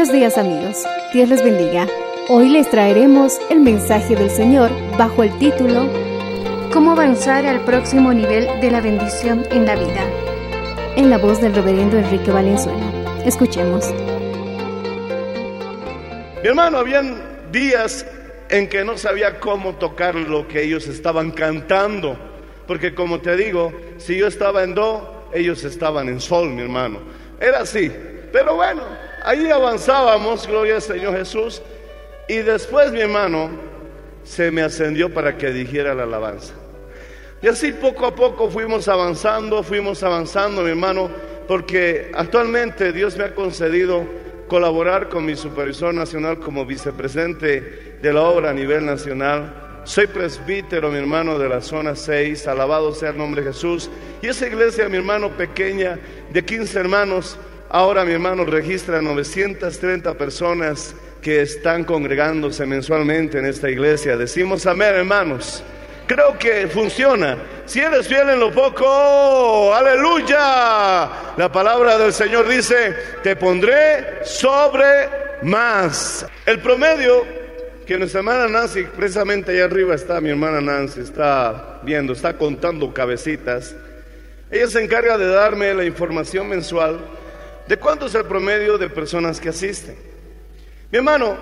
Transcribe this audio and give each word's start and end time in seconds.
Buenos 0.00 0.14
días 0.14 0.38
amigos, 0.38 0.86
Dios 1.12 1.28
les 1.28 1.44
bendiga. 1.44 1.86
Hoy 2.30 2.48
les 2.48 2.70
traeremos 2.70 3.38
el 3.50 3.60
mensaje 3.60 4.16
del 4.16 4.30
Señor 4.30 4.70
bajo 4.96 5.22
el 5.22 5.38
título 5.38 5.86
¿Cómo 6.72 6.92
avanzar 6.92 7.44
al 7.44 7.66
próximo 7.66 8.10
nivel 8.14 8.48
de 8.62 8.70
la 8.70 8.80
bendición 8.80 9.44
en 9.50 9.66
la 9.66 9.76
vida? 9.76 10.02
en 10.96 11.10
la 11.10 11.18
voz 11.18 11.42
del 11.42 11.54
reverendo 11.54 11.98
Enrique 11.98 12.30
Valenzuela. 12.30 12.90
Escuchemos. 13.26 13.92
Mi 16.42 16.48
hermano, 16.48 16.78
habían 16.78 17.20
días 17.52 18.06
en 18.48 18.70
que 18.70 18.82
no 18.82 18.96
sabía 18.96 19.38
cómo 19.38 19.74
tocar 19.74 20.14
lo 20.14 20.48
que 20.48 20.62
ellos 20.62 20.88
estaban 20.88 21.30
cantando. 21.30 22.16
Porque 22.66 22.94
como 22.94 23.20
te 23.20 23.36
digo, 23.36 23.70
si 23.98 24.16
yo 24.16 24.28
estaba 24.28 24.62
en 24.62 24.74
do, 24.74 25.28
ellos 25.34 25.62
estaban 25.64 26.08
en 26.08 26.22
sol, 26.22 26.48
mi 26.48 26.62
hermano. 26.62 27.00
Era 27.38 27.60
así. 27.60 27.92
Pero 28.32 28.54
bueno, 28.54 28.82
ahí 29.24 29.50
avanzábamos, 29.50 30.46
gloria 30.46 30.76
al 30.76 30.82
Señor 30.82 31.16
Jesús. 31.16 31.62
Y 32.28 32.38
después, 32.38 32.92
mi 32.92 33.00
hermano, 33.00 33.50
se 34.24 34.50
me 34.50 34.62
ascendió 34.62 35.12
para 35.12 35.36
que 35.36 35.50
dijera 35.50 35.94
la 35.94 36.04
alabanza. 36.04 36.54
Y 37.42 37.48
así 37.48 37.72
poco 37.72 38.06
a 38.06 38.14
poco 38.14 38.50
fuimos 38.50 38.86
avanzando, 38.86 39.62
fuimos 39.62 40.02
avanzando, 40.02 40.62
mi 40.62 40.70
hermano, 40.70 41.10
porque 41.48 42.12
actualmente 42.14 42.92
Dios 42.92 43.16
me 43.16 43.24
ha 43.24 43.34
concedido 43.34 44.06
colaborar 44.46 45.08
con 45.08 45.24
mi 45.24 45.36
supervisor 45.36 45.94
nacional 45.94 46.38
como 46.38 46.66
vicepresidente 46.66 47.98
de 48.02 48.12
la 48.12 48.22
obra 48.22 48.50
a 48.50 48.52
nivel 48.52 48.84
nacional. 48.84 49.82
Soy 49.84 50.06
presbítero, 50.06 50.90
mi 50.90 50.98
hermano, 50.98 51.38
de 51.38 51.48
la 51.48 51.62
zona 51.62 51.96
6, 51.96 52.46
alabado 52.46 52.92
sea 52.92 53.10
el 53.10 53.16
nombre 53.16 53.42
de 53.42 53.52
Jesús. 53.52 53.90
Y 54.20 54.26
esa 54.26 54.46
iglesia, 54.46 54.88
mi 54.88 54.98
hermano, 54.98 55.30
pequeña, 55.30 55.98
de 56.30 56.44
15 56.44 56.78
hermanos, 56.78 57.38
ahora 57.70 58.04
mi 58.04 58.12
hermano 58.12 58.44
registra 58.44 59.00
930 59.00 60.14
personas 60.14 60.94
que 61.22 61.42
están 61.42 61.84
congregándose 61.84 62.66
mensualmente 62.66 63.38
en 63.38 63.46
esta 63.46 63.70
iglesia. 63.70 64.16
Decimos 64.16 64.66
amén, 64.66 64.94
hermanos. 64.94 65.62
Creo 66.06 66.36
que 66.36 66.66
funciona. 66.66 67.38
Si 67.66 67.78
eres 67.78 68.08
fiel 68.08 68.30
en 68.30 68.40
lo 68.40 68.50
poco, 68.50 69.72
aleluya. 69.72 71.08
La 71.36 71.52
palabra 71.52 71.96
del 71.98 72.12
Señor 72.12 72.48
dice, 72.48 72.94
te 73.22 73.36
pondré 73.36 74.24
sobre 74.24 75.08
más. 75.42 76.26
El 76.46 76.58
promedio 76.58 77.24
que 77.86 77.96
nuestra 77.96 78.20
hermana 78.20 78.48
Nancy, 78.48 78.84
precisamente 78.84 79.52
allá 79.52 79.66
arriba 79.66 79.94
está 79.94 80.20
mi 80.20 80.30
hermana 80.30 80.60
Nancy, 80.60 81.00
está 81.00 81.80
viendo, 81.84 82.12
está 82.12 82.36
contando 82.36 82.92
cabecitas. 82.92 83.76
Ella 84.50 84.66
se 84.66 84.82
encarga 84.82 85.16
de 85.16 85.28
darme 85.28 85.72
la 85.74 85.84
información 85.84 86.48
mensual 86.48 86.98
de 87.70 87.76
cuánto 87.76 88.06
es 88.06 88.14
el 88.16 88.24
promedio 88.24 88.78
de 88.78 88.88
personas 88.88 89.40
que 89.40 89.50
asisten. 89.50 89.94
Mi 90.90 90.98
hermano, 90.98 91.36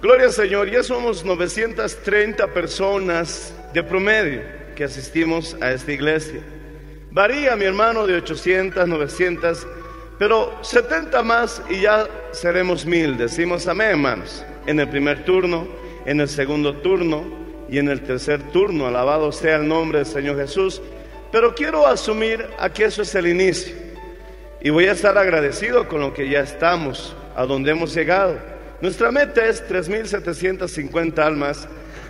gloria 0.00 0.24
al 0.24 0.32
Señor, 0.32 0.70
ya 0.70 0.82
somos 0.82 1.22
930 1.22 2.46
personas 2.46 3.52
de 3.74 3.82
promedio 3.82 4.40
que 4.74 4.84
asistimos 4.84 5.54
a 5.60 5.72
esta 5.72 5.92
iglesia. 5.92 6.40
Varía, 7.10 7.54
mi 7.56 7.66
hermano, 7.66 8.06
de 8.06 8.14
800, 8.14 8.88
900, 8.88 9.66
pero 10.18 10.50
70 10.62 11.22
más 11.22 11.62
y 11.68 11.82
ya 11.82 12.08
seremos 12.32 12.86
mil. 12.86 13.18
Decimos 13.18 13.68
amén, 13.68 13.90
hermanos. 13.90 14.46
En 14.64 14.80
el 14.80 14.88
primer 14.88 15.26
turno, 15.26 15.68
en 16.06 16.22
el 16.22 16.28
segundo 16.30 16.74
turno 16.76 17.22
y 17.68 17.76
en 17.76 17.90
el 17.90 18.00
tercer 18.00 18.42
turno. 18.44 18.86
Alabado 18.86 19.30
sea 19.30 19.56
el 19.56 19.68
nombre 19.68 19.98
del 19.98 20.06
Señor 20.06 20.38
Jesús. 20.38 20.80
Pero 21.30 21.54
quiero 21.54 21.86
asumir 21.86 22.46
que 22.72 22.86
eso 22.86 23.02
es 23.02 23.14
el 23.14 23.26
inicio. 23.26 23.85
Y 24.66 24.70
voy 24.70 24.86
a 24.86 24.92
estar 24.94 25.16
agradecido 25.16 25.86
con 25.86 26.00
lo 26.00 26.12
que 26.12 26.28
ya 26.28 26.40
estamos, 26.40 27.14
a 27.36 27.46
donde 27.46 27.70
hemos 27.70 27.94
llegado. 27.94 28.36
Nuestra 28.80 29.12
meta 29.12 29.46
es 29.46 29.62
3.750 29.68 31.20
almas, 31.20 31.68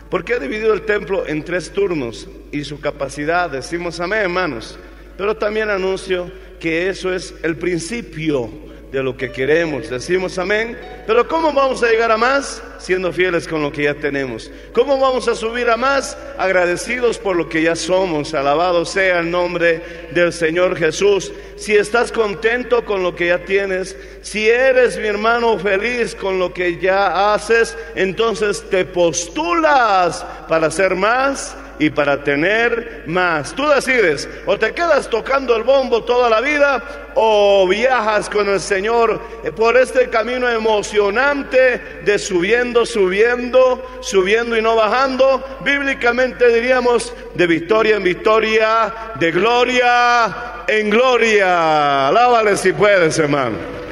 porque 0.09 0.33
he 0.33 0.41
dividido 0.41 0.73
el 0.73 0.87
templo 0.87 1.27
en 1.27 1.45
tres 1.45 1.71
turnos 1.71 2.27
y 2.53 2.65
su 2.65 2.81
capacidad, 2.81 3.51
decimos 3.51 4.01
amén 4.01 4.21
hermanos, 4.21 4.79
pero 5.19 5.37
también 5.37 5.69
anuncio 5.69 6.33
que 6.59 6.89
eso 6.89 7.13
es 7.13 7.35
el 7.43 7.59
principio 7.59 8.51
de 8.91 9.03
lo 9.03 9.17
que 9.17 9.33
queremos, 9.33 9.91
decimos 9.91 10.39
amén, 10.39 10.79
pero 11.07 11.27
¿cómo 11.27 11.53
vamos 11.53 11.83
a 11.83 11.89
llegar 11.89 12.11
a 12.13 12.17
más? 12.17 12.63
Siendo 12.79 13.13
fieles 13.13 13.49
con 13.49 13.63
lo 13.63 13.73
que 13.73 13.85
ya 13.85 13.95
tenemos. 13.95 14.51
¿Cómo 14.73 14.99
vamos 14.99 15.27
a 15.29 15.35
subir 15.35 15.69
a 15.69 15.77
más? 15.77 16.17
Agradecidos 16.39 17.19
por 17.19 17.37
lo 17.37 17.49
que 17.49 17.63
ya 17.63 17.75
somos, 17.75 18.33
alabado 18.35 18.85
sea 18.85 19.21
el 19.21 19.31
nombre 19.31 20.09
del 20.13 20.33
Señor 20.33 20.77
Jesús. 20.77 21.33
Si 21.57 21.75
estás 21.75 22.13
contento 22.13 22.85
con 22.85 23.03
lo 23.03 23.15
que 23.15 23.27
ya 23.29 23.45
tienes, 23.45 23.97
si 24.23 24.49
eres 24.49 24.97
mi 24.99 25.09
hermano 25.09 25.59
feliz 25.59 26.15
con 26.15 26.39
lo 26.39 26.55
que 26.55 26.79
ya 26.79 27.35
haces, 27.35 27.77
entonces 27.95 28.65
te 28.71 28.85
postulas 28.85 30.25
para 30.49 30.69
hacer 30.69 30.95
más 30.95 31.57
y 31.79 31.91
para 31.91 32.23
tener 32.23 33.05
más. 33.07 33.55
Tú 33.55 33.67
decides, 33.69 34.29
o 34.47 34.59
te 34.59 34.73
quedas 34.73 35.09
tocando 35.09 35.57
el 35.57 35.63
bombo 35.63 36.05
toda 36.05 36.29
la 36.31 36.41
vida 36.41 36.83
o 37.15 37.67
viajas 37.69 38.29
con 38.29 38.49
el 38.49 38.61
Señor 38.61 39.21
por 39.57 39.77
este 39.77 40.09
camino 40.11 40.49
emocionante 40.49 42.01
de 42.05 42.19
subiendo, 42.19 42.85
subiendo, 42.87 43.99
subiendo 44.01 44.57
y 44.57 44.63
no 44.63 44.77
bajando. 44.77 45.61
Bíblicamente 45.65 46.49
diríamos 46.49 47.13
de 47.35 47.47
victoria 47.47 47.97
en 47.97 48.03
victoria, 48.03 48.93
de 49.19 49.31
gloria 49.33 50.65
en 50.69 50.91
gloria. 50.91 52.09
Alábale 52.09 52.57
si 52.57 52.73
puedes, 52.73 53.19
hermano. 53.19 53.86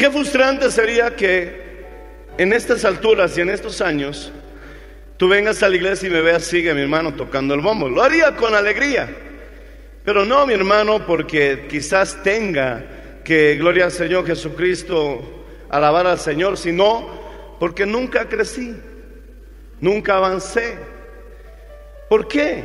Qué 0.00 0.10
frustrante 0.10 0.70
sería 0.70 1.14
que 1.14 1.60
en 2.38 2.54
estas 2.54 2.86
alturas 2.86 3.36
y 3.36 3.42
en 3.42 3.50
estos 3.50 3.82
años 3.82 4.32
tú 5.18 5.28
vengas 5.28 5.62
a 5.62 5.68
la 5.68 5.76
iglesia 5.76 6.08
y 6.08 6.10
me 6.10 6.22
veas, 6.22 6.42
sigue 6.42 6.72
mi 6.72 6.80
hermano 6.80 7.12
tocando 7.12 7.52
el 7.52 7.60
bombo. 7.60 7.86
Lo 7.86 8.02
haría 8.02 8.34
con 8.34 8.54
alegría. 8.54 9.14
Pero 10.02 10.24
no, 10.24 10.46
mi 10.46 10.54
hermano, 10.54 11.04
porque 11.06 11.66
quizás 11.68 12.22
tenga 12.22 13.20
que, 13.22 13.56
gloria 13.56 13.84
al 13.84 13.92
Señor 13.92 14.26
Jesucristo, 14.26 15.44
alabar 15.68 16.06
al 16.06 16.18
Señor, 16.18 16.56
sino 16.56 17.06
porque 17.60 17.84
nunca 17.84 18.26
crecí, 18.26 18.74
nunca 19.82 20.16
avancé. 20.16 20.78
¿Por 22.08 22.26
qué? 22.26 22.64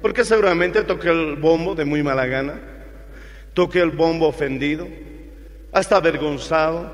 Porque 0.00 0.24
seguramente 0.24 0.82
toqué 0.82 1.10
el 1.10 1.36
bombo 1.36 1.74
de 1.74 1.84
muy 1.84 2.02
mala 2.02 2.24
gana, 2.24 2.58
toqué 3.52 3.80
el 3.80 3.90
bombo 3.90 4.28
ofendido, 4.28 4.88
hasta 5.74 5.96
avergonzado, 5.96 6.90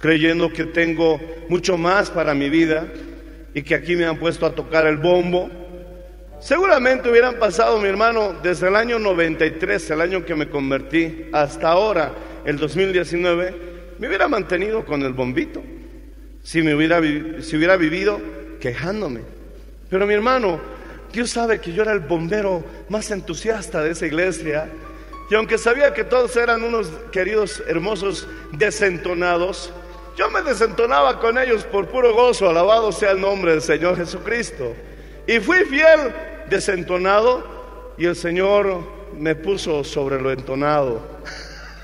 creyendo 0.00 0.52
que 0.52 0.64
tengo 0.64 1.20
mucho 1.48 1.76
más 1.76 2.10
para 2.10 2.32
mi 2.32 2.48
vida 2.48 2.86
y 3.52 3.62
que 3.62 3.74
aquí 3.74 3.96
me 3.96 4.06
han 4.06 4.18
puesto 4.18 4.46
a 4.46 4.54
tocar 4.54 4.86
el 4.86 4.96
bombo. 4.96 5.50
Seguramente 6.40 7.10
hubieran 7.10 7.38
pasado, 7.38 7.78
mi 7.80 7.88
hermano, 7.88 8.34
desde 8.42 8.68
el 8.68 8.76
año 8.76 8.98
93, 8.98 9.90
el 9.90 10.00
año 10.00 10.24
que 10.24 10.34
me 10.34 10.48
convertí, 10.48 11.26
hasta 11.32 11.70
ahora, 11.70 12.12
el 12.44 12.56
2019, 12.56 13.54
me 13.98 14.08
hubiera 14.08 14.28
mantenido 14.28 14.84
con 14.84 15.02
el 15.02 15.12
bombito, 15.12 15.62
si, 16.42 16.62
me 16.62 16.74
hubiera, 16.74 17.00
si 17.42 17.56
hubiera 17.56 17.76
vivido 17.76 18.20
quejándome. 18.60 19.20
Pero 19.88 20.06
mi 20.06 20.14
hermano, 20.14 20.60
Dios 21.12 21.30
sabe 21.30 21.60
que 21.60 21.72
yo 21.72 21.82
era 21.82 21.92
el 21.92 22.00
bombero 22.00 22.64
más 22.88 23.10
entusiasta 23.10 23.82
de 23.82 23.92
esa 23.92 24.06
iglesia. 24.06 24.68
Y 25.30 25.34
aunque 25.34 25.58
sabía 25.58 25.94
que 25.94 26.04
todos 26.04 26.36
eran 26.36 26.62
unos 26.62 26.88
queridos, 27.10 27.62
hermosos 27.66 28.28
desentonados, 28.52 29.72
yo 30.16 30.30
me 30.30 30.42
desentonaba 30.42 31.18
con 31.18 31.38
ellos 31.38 31.64
por 31.64 31.88
puro 31.88 32.14
gozo, 32.14 32.48
alabado 32.48 32.92
sea 32.92 33.12
el 33.12 33.20
nombre 33.20 33.52
del 33.52 33.62
Señor 33.62 33.96
Jesucristo. 33.96 34.74
Y 35.26 35.40
fui 35.40 35.64
fiel, 35.64 36.14
desentonado, 36.48 37.94
y 37.96 38.06
el 38.06 38.14
Señor 38.14 38.80
me 39.16 39.34
puso 39.34 39.82
sobre 39.82 40.20
lo 40.20 40.30
entonado. 40.30 41.02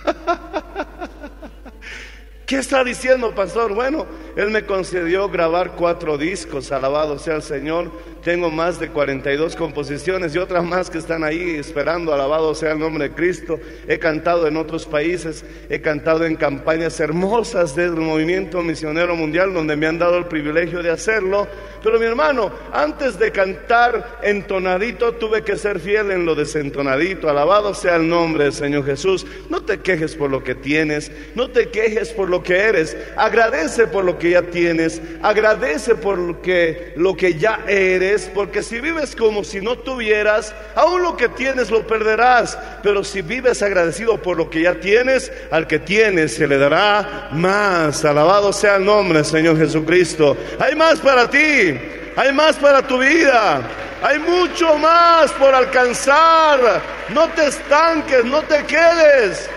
¿Qué 2.47 2.59
está 2.59 2.85
diciendo, 2.85 3.35
pastor? 3.35 3.75
Bueno, 3.75 4.07
Él 4.37 4.51
me 4.51 4.65
concedió 4.65 5.29
grabar 5.29 5.73
cuatro 5.73 6.17
discos, 6.17 6.73
alabado 6.73 7.19
sea 7.19 7.37
el 7.37 7.43
Señor. 7.43 7.91
Tengo 8.23 8.51
más 8.51 8.79
de 8.79 8.91
42 8.91 9.57
composiciones 9.57 10.35
y 10.35 10.39
otras 10.39 10.63
más 10.63 10.91
que 10.91 10.99
están 10.99 11.25
ahí 11.25 11.57
esperando, 11.57 12.13
alabado 12.13 12.55
sea 12.55 12.73
el 12.73 12.79
nombre 12.79 13.09
de 13.09 13.15
Cristo. 13.15 13.59
He 13.89 13.99
cantado 13.99 14.47
en 14.47 14.59
otros 14.59 14.85
países, 14.87 15.45
he 15.71 15.81
cantado 15.81 16.27
en 16.27 16.37
campañas 16.37 17.01
hermosas 17.01 17.75
del 17.75 17.93
movimiento 17.93 18.63
misionero 18.63 19.17
mundial 19.17 19.55
donde 19.55 19.75
me 19.75 19.87
han 19.87 19.99
dado 19.99 20.19
el 20.19 20.27
privilegio 20.27 20.83
de 20.83 20.91
hacerlo. 20.91 21.49
Pero 21.83 21.99
mi 21.99 22.05
hermano, 22.05 22.53
antes 22.73 23.19
de 23.19 23.33
cantar 23.33 24.19
entonadito, 24.23 25.13
tuve 25.13 25.43
que 25.43 25.57
ser 25.57 25.81
fiel 25.81 26.11
en 26.11 26.27
lo 26.27 26.35
desentonadito. 26.35 27.29
Alabado 27.29 27.73
sea 27.75 27.97
el 27.97 28.07
nombre 28.07 28.45
del 28.45 28.53
Señor 28.53 28.85
Jesús. 28.85 29.27
No 29.49 29.63
te 29.63 29.81
quejes 29.81 30.15
por 30.15 30.31
lo 30.31 30.45
que 30.45 30.55
tienes, 30.55 31.11
no 31.35 31.51
te 31.51 31.71
quejes 31.71 32.11
por 32.11 32.29
lo 32.29 32.43
que 32.43 32.59
eres. 32.59 32.97
Agradece 33.17 33.87
por 33.87 34.05
lo 34.05 34.19
que 34.19 34.20
ya 34.29 34.43
tienes, 34.43 35.01
agradece 35.23 35.95
por 35.95 36.19
lo 36.19 36.43
que, 36.43 36.93
lo 36.97 37.17
que 37.17 37.39
ya 37.39 37.61
eres, 37.67 38.31
porque 38.35 38.63
si 38.63 38.81
vives 38.81 39.17
como 39.17 39.45
si 39.45 39.63
no 39.63 39.79
tuvieras, 39.79 40.55
aún 40.75 41.03
lo 41.03 41.17
que 41.17 41.31
tienes 41.31 41.71
lo 41.71 41.87
perderás. 41.87 42.59
Pero 42.83 43.03
si 43.03 43.23
vives 43.23 43.63
agradecido 43.63 44.21
por 44.21 44.37
lo 44.37 44.51
que 44.51 44.61
ya 44.61 44.75
tienes, 44.75 45.33
al 45.51 45.67
que 45.67 45.79
tienes 45.79 46.35
se 46.35 46.47
le 46.47 46.59
dará 46.59 47.29
más. 47.33 48.05
Alabado 48.05 48.53
sea 48.53 48.77
el 48.77 48.85
nombre 48.85 49.19
del 49.19 49.27
Señor 49.27 49.57
Jesucristo. 49.57 50.37
Hay 50.59 50.75
más 50.75 51.01
para 51.01 51.31
ti, 51.31 51.79
hay 52.17 52.33
más 52.35 52.57
para 52.57 52.87
tu 52.87 52.99
vida. 52.99 53.63
Hay 54.03 54.19
mucho 54.19 54.79
más 54.79 55.31
por 55.33 55.55
alcanzar. 55.55 56.83
No 57.11 57.29
te 57.31 57.49
estanques, 57.49 58.25
no 58.25 58.43
te 58.43 58.65
quedes. 58.65 59.49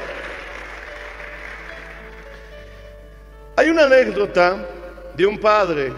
Hay 3.56 3.70
una 3.70 3.84
anécdota 3.84 4.66
de 5.16 5.28
un 5.28 5.38
padre 5.38 5.94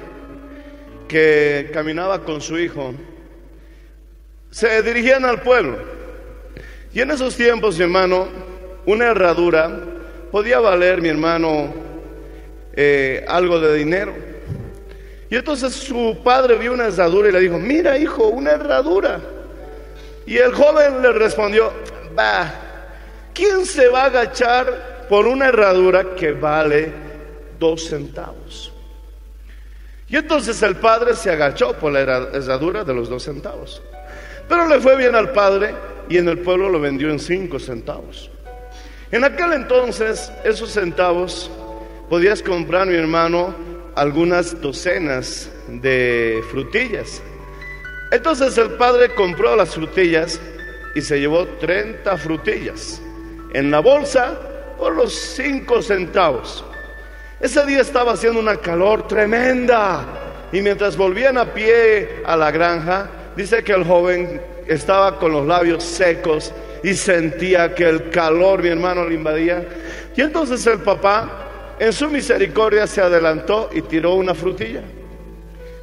que 1.07 1.69
caminaba 1.73 2.19
con 2.19 2.41
su 2.41 2.59
hijo. 2.59 2.93
Se 4.51 4.81
dirigían 4.81 5.23
al 5.23 5.41
pueblo. 5.41 5.77
Y 6.93 6.99
en 6.99 7.11
esos 7.11 7.33
tiempos, 7.33 7.77
mi 7.77 7.83
hermano, 7.83 8.27
una 8.85 9.05
herradura 9.05 9.71
podía 10.31 10.59
valer, 10.59 11.01
mi 11.01 11.07
hermano, 11.07 11.73
eh, 12.73 13.23
algo 13.25 13.57
de 13.61 13.77
dinero. 13.77 14.13
Y 15.29 15.37
entonces 15.37 15.73
su 15.73 16.19
padre 16.25 16.57
vio 16.57 16.73
una 16.73 16.87
herradura 16.87 17.29
y 17.29 17.31
le 17.31 17.39
dijo, 17.39 17.57
mira 17.57 17.97
hijo, 17.97 18.27
una 18.27 18.51
herradura. 18.51 19.21
Y 20.25 20.35
el 20.37 20.53
joven 20.53 21.01
le 21.01 21.13
respondió, 21.13 21.71
va, 22.19 22.53
¿quién 23.33 23.65
se 23.65 23.87
va 23.87 24.03
a 24.03 24.05
agachar 24.07 25.05
por 25.07 25.25
una 25.25 25.47
herradura 25.47 26.15
que 26.15 26.33
vale 26.33 27.04
dos 27.59 27.85
centavos? 27.87 28.71
Y 30.07 30.17
entonces 30.17 30.61
el 30.61 30.75
padre 30.75 31.15
se 31.15 31.31
agachó 31.31 31.73
por 31.73 31.91
la 31.91 32.01
herra- 32.01 32.29
herradura 32.33 32.83
de 32.83 32.93
los 32.93 33.09
dos 33.09 33.23
centavos. 33.23 33.81
Pero 34.47 34.67
le 34.67 34.79
fue 34.79 34.95
bien 34.95 35.15
al 35.15 35.31
padre 35.31 35.73
y 36.07 36.17
en 36.17 36.29
el 36.29 36.39
pueblo 36.39 36.69
lo 36.69 36.79
vendió 36.79 37.09
en 37.09 37.19
cinco 37.19 37.59
centavos. 37.59 38.29
En 39.11 39.23
aquel 39.23 39.53
entonces, 39.53 40.31
esos 40.43 40.71
centavos 40.71 41.49
podías 42.09 42.43
comprar, 42.43 42.85
mi 42.87 42.95
hermano, 42.95 43.55
algunas 43.95 44.61
docenas 44.61 45.49
de 45.67 46.43
frutillas. 46.51 47.21
Entonces 48.11 48.57
el 48.59 48.71
padre 48.71 49.13
compró 49.15 49.55
las 49.55 49.73
frutillas 49.73 50.39
y 50.93 51.01
se 51.01 51.19
llevó 51.19 51.45
30 51.59 52.15
frutillas 52.17 53.01
en 53.53 53.71
la 53.71 53.79
bolsa 53.79 54.39
por 54.77 54.95
los 54.95 55.13
5 55.13 55.81
centavos. 55.81 56.63
Ese 57.39 57.65
día 57.65 57.81
estaba 57.81 58.13
haciendo 58.13 58.39
una 58.39 58.55
calor 58.55 59.07
tremenda 59.07 60.05
y 60.53 60.61
mientras 60.61 60.95
volvían 60.95 61.37
a 61.37 61.53
pie 61.53 62.21
a 62.25 62.37
la 62.37 62.49
granja, 62.49 63.09
dice 63.35 63.61
que 63.61 63.73
el 63.73 63.83
joven 63.83 64.41
estaba 64.67 65.19
con 65.19 65.33
los 65.33 65.45
labios 65.45 65.83
secos 65.83 66.53
y 66.81 66.93
sentía 66.93 67.75
que 67.75 67.89
el 67.89 68.09
calor, 68.09 68.63
mi 68.63 68.69
hermano, 68.69 69.03
le 69.03 69.15
invadía. 69.15 69.67
Y 70.15 70.21
entonces 70.21 70.65
el 70.65 70.79
papá, 70.79 71.75
en 71.77 71.91
su 71.91 72.09
misericordia, 72.09 72.87
se 72.87 73.01
adelantó 73.01 73.69
y 73.73 73.81
tiró 73.81 74.13
una 74.13 74.33
frutilla. 74.33 74.83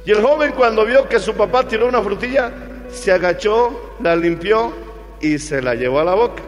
Y 0.05 0.11
el 0.11 0.23
joven 0.23 0.53
cuando 0.53 0.83
vio 0.85 1.07
que 1.07 1.19
su 1.19 1.35
papá 1.35 1.67
tiró 1.67 1.87
una 1.87 2.01
frutilla, 2.01 2.51
se 2.91 3.11
agachó, 3.11 3.95
la 4.01 4.15
limpió 4.15 4.73
y 5.21 5.37
se 5.37 5.61
la 5.61 5.75
llevó 5.75 5.99
a 5.99 6.05
la 6.05 6.15
boca. 6.15 6.41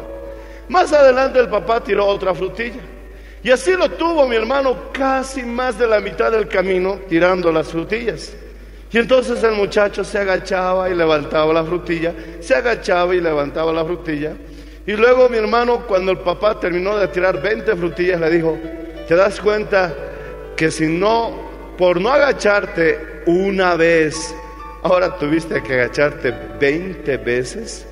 Más 0.68 0.92
adelante 0.92 1.38
el 1.38 1.48
papá 1.48 1.80
tiró 1.84 2.08
otra 2.08 2.34
frutilla. 2.34 2.82
Y 3.46 3.52
así 3.52 3.74
lo 3.74 3.92
tuvo 3.92 4.28
mi 4.28 4.36
hermano 4.36 4.92
casi 4.92 5.44
más 5.44 5.78
de 5.78 5.86
la 5.86 6.00
mitad 6.00 6.32
del 6.32 6.48
camino 6.48 7.02
tirando 7.08 7.52
las 7.52 7.68
frutillas. 7.68 8.34
Y 8.92 8.98
entonces 8.98 9.44
el 9.44 9.52
muchacho 9.52 10.04
se 10.04 10.18
agachaba 10.18 10.90
y 10.90 10.96
levantaba 10.96 11.54
la 11.54 11.64
frutilla, 11.64 12.12
se 12.40 12.56
agachaba 12.56 13.14
y 13.14 13.22
levantaba 13.22 13.72
la 13.72 13.86
frutilla. 13.86 14.34
Y 14.88 14.94
luego 14.94 15.30
mi 15.30 15.38
hermano, 15.38 15.86
cuando 15.86 16.12
el 16.12 16.18
papá 16.18 16.60
terminó 16.60 16.98
de 16.98 17.08
tirar 17.10 17.40
20 17.40 17.76
frutillas, 17.76 18.20
le 18.20 18.32
dijo, 18.32 18.58
¿te 19.08 19.16
das 19.16 19.40
cuenta 19.40 19.94
que 20.58 20.72
si 20.72 20.88
no, 20.88 21.76
por 21.78 22.02
no 22.02 22.10
agacharte 22.10 23.22
una 23.28 23.76
vez, 23.76 24.34
ahora 24.82 25.20
tuviste 25.20 25.62
que 25.62 25.74
agacharte 25.82 26.34
20 26.60 27.18
veces? 27.18 27.86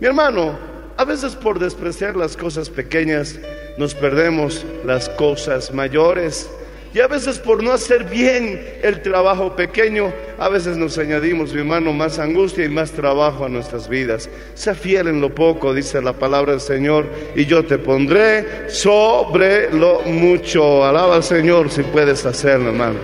Mi 0.00 0.06
hermano, 0.06 0.77
a 0.98 1.04
veces 1.04 1.36
por 1.36 1.60
despreciar 1.60 2.16
las 2.16 2.36
cosas 2.36 2.68
pequeñas 2.70 3.38
nos 3.78 3.94
perdemos 3.94 4.66
las 4.84 5.08
cosas 5.08 5.72
mayores. 5.72 6.50
Y 6.92 6.98
a 6.98 7.06
veces 7.06 7.38
por 7.38 7.62
no 7.62 7.72
hacer 7.72 8.02
bien 8.04 8.60
el 8.82 9.00
trabajo 9.02 9.54
pequeño, 9.54 10.12
a 10.38 10.48
veces 10.48 10.76
nos 10.76 10.98
añadimos, 10.98 11.52
mi 11.52 11.60
hermano, 11.60 11.92
más 11.92 12.18
angustia 12.18 12.64
y 12.64 12.68
más 12.68 12.90
trabajo 12.90 13.44
a 13.44 13.48
nuestras 13.48 13.88
vidas. 13.88 14.28
Sea 14.54 14.74
fiel 14.74 15.06
en 15.06 15.20
lo 15.20 15.32
poco, 15.32 15.72
dice 15.72 16.02
la 16.02 16.14
palabra 16.14 16.52
del 16.52 16.60
Señor, 16.60 17.06
y 17.36 17.46
yo 17.46 17.64
te 17.64 17.78
pondré 17.78 18.68
sobre 18.68 19.72
lo 19.72 20.00
mucho. 20.00 20.84
Alaba 20.84 21.14
al 21.14 21.22
Señor 21.22 21.70
si 21.70 21.84
puedes 21.84 22.26
hacerlo, 22.26 22.70
hermano. 22.70 22.98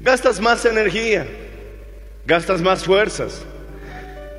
Gastas 0.00 0.40
más 0.40 0.64
energía, 0.64 1.28
gastas 2.26 2.62
más 2.62 2.84
fuerzas, 2.84 3.44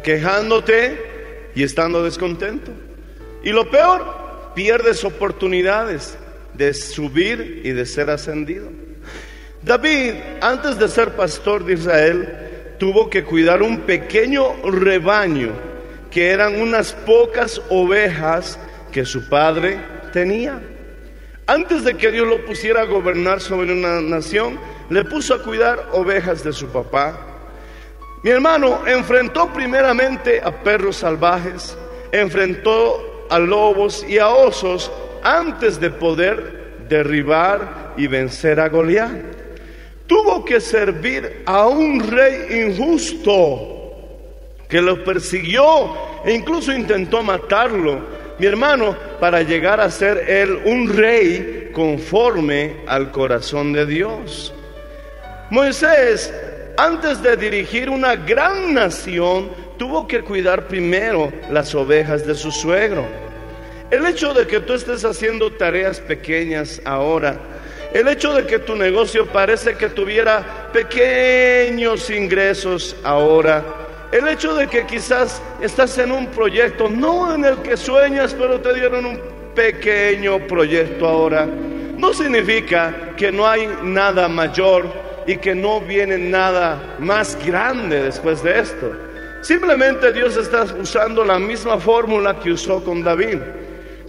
quejándote 0.03 1.51
y 1.55 1.63
estando 1.63 2.03
descontento. 2.03 2.71
Y 3.43 3.51
lo 3.51 3.69
peor, 3.69 4.53
pierdes 4.55 5.03
oportunidades 5.03 6.17
de 6.53 6.73
subir 6.73 7.61
y 7.63 7.71
de 7.71 7.85
ser 7.85 8.09
ascendido. 8.09 8.69
David, 9.61 10.13
antes 10.41 10.77
de 10.77 10.87
ser 10.87 11.15
pastor 11.15 11.65
de 11.65 11.73
Israel, 11.73 12.75
tuvo 12.79 13.09
que 13.09 13.23
cuidar 13.23 13.61
un 13.61 13.81
pequeño 13.81 14.61
rebaño, 14.63 15.51
que 16.09 16.29
eran 16.29 16.59
unas 16.59 16.93
pocas 16.93 17.61
ovejas 17.69 18.59
que 18.91 19.05
su 19.05 19.29
padre 19.29 19.79
tenía. 20.11 20.59
Antes 21.47 21.83
de 21.83 21.95
que 21.95 22.11
Dios 22.11 22.27
lo 22.27 22.45
pusiera 22.45 22.81
a 22.81 22.85
gobernar 22.85 23.41
sobre 23.41 23.73
una 23.73 24.01
nación, 24.01 24.59
le 24.89 25.05
puso 25.05 25.35
a 25.35 25.43
cuidar 25.43 25.89
ovejas 25.91 26.43
de 26.43 26.53
su 26.53 26.67
papá. 26.67 27.30
Mi 28.23 28.29
hermano 28.29 28.85
enfrentó 28.85 29.51
primeramente 29.51 30.41
a 30.43 30.51
perros 30.51 30.97
salvajes, 30.97 31.75
enfrentó 32.11 33.25
a 33.31 33.39
lobos 33.39 34.05
y 34.07 34.19
a 34.19 34.29
osos 34.29 34.91
antes 35.23 35.79
de 35.79 35.89
poder 35.89 36.85
derribar 36.87 37.93
y 37.97 38.05
vencer 38.05 38.59
a 38.59 38.69
Goliat. 38.69 39.11
Tuvo 40.05 40.45
que 40.45 40.59
servir 40.59 41.41
a 41.45 41.65
un 41.67 41.99
rey 42.11 42.67
injusto 42.67 43.71
que 44.67 44.81
lo 44.81 45.03
persiguió 45.03 45.95
e 46.23 46.33
incluso 46.33 46.71
intentó 46.71 47.23
matarlo. 47.23 48.21
mi 48.37 48.45
hermano, 48.47 48.95
para 49.19 49.41
llegar 49.43 49.79
a 49.79 49.89
ser 49.89 50.29
él 50.29 50.61
un 50.65 50.89
rey 50.89 51.69
conforme 51.73 52.77
al 52.87 53.11
corazón 53.11 53.71
de 53.71 53.85
Dios. 53.85 54.53
Moisés, 55.51 56.33
antes 56.77 57.21
de 57.21 57.37
dirigir 57.37 57.89
una 57.89 58.15
gran 58.15 58.73
nación, 58.73 59.49
tuvo 59.77 60.07
que 60.07 60.21
cuidar 60.21 60.67
primero 60.67 61.31
las 61.49 61.73
ovejas 61.75 62.25
de 62.25 62.35
su 62.35 62.51
suegro. 62.51 63.05
El 63.89 64.05
hecho 64.05 64.33
de 64.33 64.47
que 64.47 64.59
tú 64.59 64.73
estés 64.73 65.03
haciendo 65.03 65.51
tareas 65.51 65.99
pequeñas 65.99 66.81
ahora, 66.85 67.37
el 67.93 68.07
hecho 68.07 68.33
de 68.33 68.45
que 68.45 68.59
tu 68.59 68.75
negocio 68.75 69.25
parece 69.25 69.75
que 69.75 69.89
tuviera 69.89 70.69
pequeños 70.71 72.09
ingresos 72.09 72.95
ahora, 73.03 73.63
el 74.11 74.27
hecho 74.27 74.55
de 74.55 74.67
que 74.67 74.85
quizás 74.85 75.41
estás 75.61 75.97
en 75.97 76.11
un 76.11 76.27
proyecto, 76.27 76.89
no 76.89 77.33
en 77.33 77.43
el 77.45 77.57
que 77.57 77.75
sueñas, 77.75 78.33
pero 78.33 78.61
te 78.61 78.73
dieron 78.73 79.05
un 79.05 79.19
pequeño 79.55 80.47
proyecto 80.47 81.07
ahora, 81.07 81.45
no 81.45 82.13
significa 82.13 83.13
que 83.17 83.31
no 83.31 83.47
hay 83.47 83.67
nada 83.83 84.27
mayor 84.27 85.10
y 85.27 85.37
que 85.37 85.55
no 85.55 85.81
viene 85.81 86.17
nada 86.17 86.95
más 86.99 87.37
grande 87.45 88.03
después 88.03 88.43
de 88.43 88.59
esto. 88.59 88.91
Simplemente 89.41 90.11
Dios 90.11 90.37
está 90.37 90.63
usando 90.63 91.25
la 91.25 91.39
misma 91.39 91.79
fórmula 91.79 92.39
que 92.39 92.51
usó 92.51 92.83
con 92.83 93.03
David. 93.03 93.39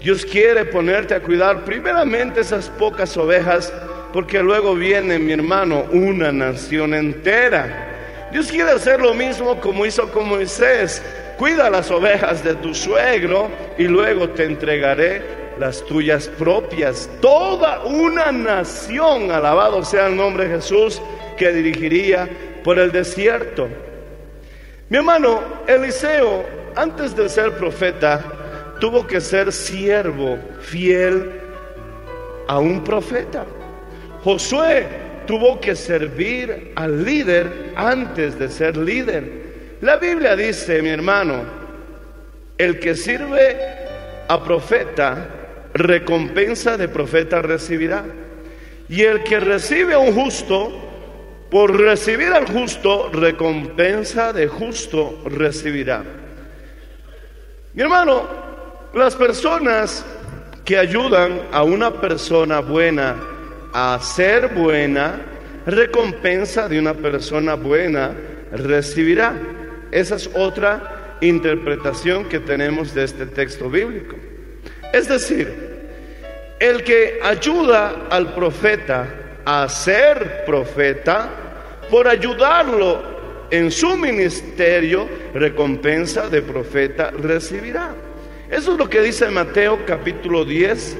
Dios 0.00 0.26
quiere 0.26 0.64
ponerte 0.64 1.14
a 1.14 1.20
cuidar 1.20 1.64
primeramente 1.64 2.40
esas 2.40 2.68
pocas 2.68 3.16
ovejas, 3.16 3.72
porque 4.12 4.42
luego 4.42 4.74
viene, 4.74 5.18
mi 5.18 5.32
hermano, 5.32 5.86
una 5.92 6.32
nación 6.32 6.92
entera. 6.92 8.28
Dios 8.32 8.50
quiere 8.50 8.72
hacer 8.72 9.00
lo 9.00 9.14
mismo 9.14 9.60
como 9.60 9.86
hizo 9.86 10.10
con 10.10 10.28
Moisés. 10.28 11.02
Cuida 11.38 11.70
las 11.70 11.90
ovejas 11.90 12.44
de 12.44 12.54
tu 12.56 12.74
suegro 12.74 13.50
y 13.78 13.84
luego 13.84 14.28
te 14.30 14.44
entregaré 14.44 15.41
las 15.58 15.84
tuyas 15.84 16.28
propias. 16.28 17.08
Toda 17.20 17.84
una 17.84 18.32
nación, 18.32 19.30
alabado 19.30 19.84
sea 19.84 20.06
el 20.06 20.16
nombre 20.16 20.48
de 20.48 20.56
Jesús, 20.56 21.00
que 21.36 21.52
dirigiría 21.52 22.28
por 22.62 22.78
el 22.78 22.92
desierto. 22.92 23.68
Mi 24.88 24.98
hermano, 24.98 25.42
Eliseo, 25.66 26.44
antes 26.76 27.16
de 27.16 27.28
ser 27.28 27.52
profeta, 27.52 28.22
tuvo 28.80 29.06
que 29.06 29.20
ser 29.20 29.52
siervo 29.52 30.38
fiel 30.60 31.40
a 32.48 32.58
un 32.58 32.82
profeta. 32.84 33.44
Josué 34.22 34.86
tuvo 35.26 35.60
que 35.60 35.74
servir 35.74 36.72
al 36.76 37.04
líder 37.04 37.72
antes 37.76 38.38
de 38.38 38.48
ser 38.48 38.76
líder. 38.76 39.78
La 39.80 39.96
Biblia 39.96 40.36
dice, 40.36 40.82
mi 40.82 40.90
hermano, 40.90 41.42
el 42.58 42.78
que 42.78 42.94
sirve 42.94 43.56
a 44.28 44.42
profeta, 44.42 45.28
recompensa 45.74 46.76
de 46.76 46.88
profeta 46.88 47.42
recibirá. 47.42 48.04
Y 48.88 49.02
el 49.02 49.22
que 49.24 49.40
recibe 49.40 49.94
a 49.94 49.98
un 49.98 50.14
justo, 50.14 50.70
por 51.50 51.78
recibir 51.78 52.32
al 52.32 52.46
justo, 52.46 53.10
recompensa 53.12 54.32
de 54.32 54.48
justo 54.48 55.22
recibirá. 55.26 56.04
Mi 57.74 57.82
hermano, 57.82 58.28
las 58.94 59.14
personas 59.16 60.04
que 60.64 60.78
ayudan 60.78 61.40
a 61.52 61.62
una 61.62 62.00
persona 62.00 62.60
buena 62.60 63.16
a 63.72 63.98
ser 64.00 64.48
buena, 64.48 65.20
recompensa 65.66 66.68
de 66.68 66.78
una 66.78 66.94
persona 66.94 67.54
buena 67.54 68.14
recibirá. 68.52 69.32
Esa 69.90 70.16
es 70.16 70.30
otra 70.34 71.18
interpretación 71.20 72.28
que 72.28 72.40
tenemos 72.40 72.94
de 72.94 73.04
este 73.04 73.26
texto 73.26 73.70
bíblico. 73.70 74.16
Es 74.92 75.08
decir, 75.08 75.72
el 76.60 76.84
que 76.84 77.18
ayuda 77.22 78.06
al 78.10 78.34
profeta 78.34 79.08
a 79.44 79.68
ser 79.68 80.44
profeta, 80.44 81.30
por 81.90 82.06
ayudarlo 82.06 83.02
en 83.50 83.70
su 83.70 83.96
ministerio, 83.96 85.08
recompensa 85.34 86.28
de 86.28 86.42
profeta 86.42 87.10
recibirá. 87.10 87.94
Eso 88.50 88.72
es 88.72 88.78
lo 88.78 88.88
que 88.88 89.00
dice 89.00 89.28
Mateo 89.28 89.84
capítulo 89.86 90.44
10, 90.44 90.96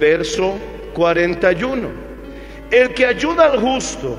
verso 0.00 0.58
41. 0.94 1.88
El 2.70 2.94
que 2.94 3.06
ayuda 3.06 3.52
al 3.52 3.60
justo 3.60 4.18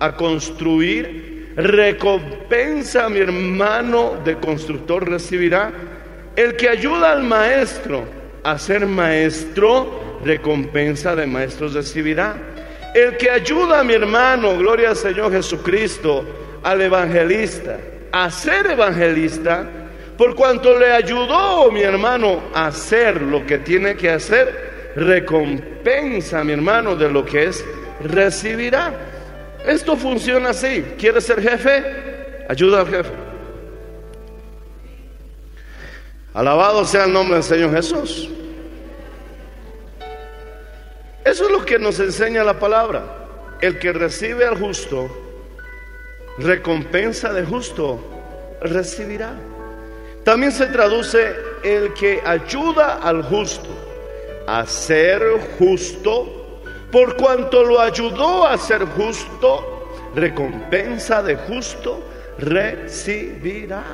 a 0.00 0.14
construir, 0.14 1.52
recompensa 1.56 3.06
a 3.06 3.08
mi 3.08 3.20
hermano 3.20 4.20
de 4.24 4.36
constructor 4.36 5.08
recibirá. 5.08 5.72
El 6.36 6.56
que 6.56 6.68
ayuda 6.68 7.12
al 7.12 7.22
maestro 7.22 8.15
a 8.46 8.56
ser 8.60 8.86
maestro, 8.86 10.20
recompensa 10.24 11.16
de 11.16 11.26
maestros 11.26 11.74
recibirá. 11.74 12.36
El 12.94 13.16
que 13.16 13.28
ayuda 13.28 13.80
a 13.80 13.84
mi 13.84 13.94
hermano, 13.94 14.56
gloria 14.56 14.90
al 14.90 14.96
Señor 14.96 15.32
Jesucristo, 15.32 16.24
al 16.62 16.80
evangelista, 16.80 17.76
a 18.12 18.30
ser 18.30 18.70
evangelista, 18.70 19.68
por 20.16 20.36
cuanto 20.36 20.78
le 20.78 20.92
ayudó 20.92 21.72
mi 21.72 21.82
hermano 21.82 22.40
a 22.54 22.68
hacer 22.68 23.20
lo 23.20 23.44
que 23.44 23.58
tiene 23.58 23.96
que 23.96 24.10
hacer, 24.10 24.92
recompensa 24.94 26.44
mi 26.44 26.52
hermano 26.52 26.94
de 26.94 27.10
lo 27.10 27.24
que 27.24 27.46
es, 27.46 27.64
recibirá. 28.00 28.94
Esto 29.66 29.96
funciona 29.96 30.50
así. 30.50 30.84
¿Quieres 30.96 31.24
ser 31.24 31.42
jefe? 31.42 31.82
Ayuda 32.48 32.82
al 32.82 32.86
jefe. 32.86 33.25
Alabado 36.36 36.84
sea 36.84 37.04
el 37.04 37.14
nombre 37.14 37.36
del 37.36 37.42
Señor 37.42 37.74
Jesús. 37.74 38.28
Eso 41.24 41.44
es 41.46 41.50
lo 41.50 41.64
que 41.64 41.78
nos 41.78 41.98
enseña 41.98 42.44
la 42.44 42.58
palabra. 42.58 43.02
El 43.62 43.78
que 43.78 43.90
recibe 43.90 44.44
al 44.44 44.60
justo, 44.60 45.08
recompensa 46.36 47.32
de 47.32 47.42
justo, 47.42 47.98
recibirá. 48.60 49.32
También 50.24 50.52
se 50.52 50.66
traduce 50.66 51.34
el 51.64 51.94
que 51.94 52.20
ayuda 52.22 52.98
al 53.02 53.22
justo 53.22 53.70
a 54.46 54.66
ser 54.66 55.22
justo, 55.58 56.60
por 56.92 57.16
cuanto 57.16 57.64
lo 57.64 57.80
ayudó 57.80 58.44
a 58.44 58.58
ser 58.58 58.84
justo, 58.84 59.88
recompensa 60.14 61.22
de 61.22 61.34
justo 61.34 62.04
recibirá. 62.38 63.84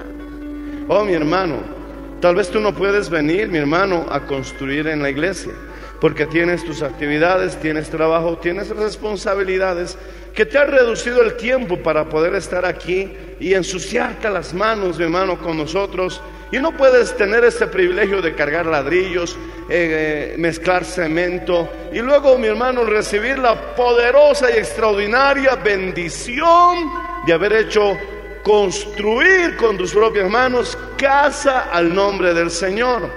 Oh, 0.89 1.05
mi 1.05 1.13
hermano, 1.13 1.82
tal 2.23 2.37
vez 2.37 2.49
tú 2.51 2.61
no 2.61 2.73
puedes 2.73 3.11
venir, 3.11 3.49
mi 3.49 3.59
hermano, 3.59 4.07
a 4.09 4.21
construir 4.21 4.87
en 4.87 5.03
la 5.03 5.11
iglesia, 5.11 5.53
porque 6.01 6.25
tienes 6.25 6.65
tus 6.65 6.81
actividades, 6.81 7.59
tienes 7.61 7.91
trabajo, 7.91 8.39
tienes 8.39 8.69
responsabilidades 8.69 9.99
que 10.33 10.47
te 10.47 10.57
ha 10.57 10.65
reducido 10.65 11.21
el 11.21 11.37
tiempo 11.37 11.83
para 11.83 12.09
poder 12.09 12.37
estar 12.37 12.65
aquí 12.65 13.13
y 13.41 13.55
ensuciarte 13.55 14.31
las 14.31 14.55
manos, 14.55 14.99
mi 14.99 15.05
hermano, 15.05 15.37
con 15.37 15.59
nosotros. 15.59 16.21
Y 16.53 16.59
no 16.59 16.77
puedes 16.77 17.17
tener 17.17 17.45
ese 17.45 17.67
privilegio 17.67 18.23
de 18.23 18.37
cargar 18.37 18.67
ladrillos, 18.67 19.37
eh, 19.69 20.37
mezclar 20.39 20.85
cemento 20.85 21.69
y 21.93 21.99
luego, 21.99 22.39
mi 22.39 22.47
hermano, 22.47 22.85
recibir 22.85 23.39
la 23.39 23.75
poderosa 23.75 24.49
y 24.49 24.59
extraordinaria 24.59 25.57
bendición 25.57 26.89
de 27.27 27.33
haber 27.33 27.53
hecho 27.55 27.97
construir 28.43 29.57
con 29.57 29.77
tus 29.77 29.93
propias 29.93 30.29
manos 30.31 30.77
casa 30.97 31.69
al 31.73 31.95
nombre 31.95 32.35
del 32.35 32.51
Señor. 32.51 33.09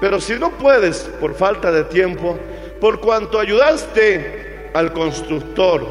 Pero 0.00 0.20
si 0.20 0.34
no 0.34 0.50
puedes, 0.50 1.00
por 1.20 1.34
falta 1.34 1.72
de 1.72 1.84
tiempo, 1.84 2.38
por 2.80 3.00
cuanto 3.00 3.40
ayudaste 3.40 4.70
al 4.74 4.92
constructor, 4.92 5.86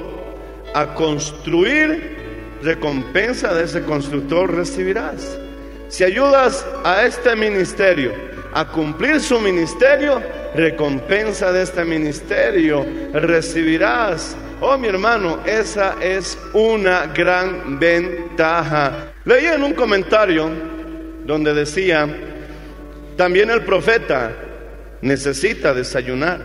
a 0.74 0.94
construir, 0.94 2.16
recompensa 2.62 3.54
de 3.54 3.64
ese 3.64 3.84
constructor 3.84 4.54
recibirás. 4.54 5.38
Si 5.88 6.04
ayudas 6.04 6.66
a 6.84 7.06
este 7.06 7.36
ministerio 7.36 8.12
a 8.54 8.68
cumplir 8.68 9.20
su 9.20 9.40
ministerio, 9.40 10.22
recompensa 10.56 11.52
de 11.52 11.64
este 11.64 11.84
ministerio 11.84 12.86
recibirás. 13.14 14.36
Oh, 14.68 14.80
mi 14.80 14.88
hermano, 14.88 15.44
esa 15.46 15.98
es 16.02 16.40
una 16.52 17.06
gran 17.06 17.80
ventaja. 17.80 19.14
Leí 19.24 19.46
en 19.46 19.64
un 19.64 19.74
comentario 19.76 20.50
donde 21.24 21.54
decía, 21.54 22.10
también 23.16 23.52
el 23.52 23.62
profeta 23.62 24.32
necesita 25.02 25.72
desayunar. 25.72 26.42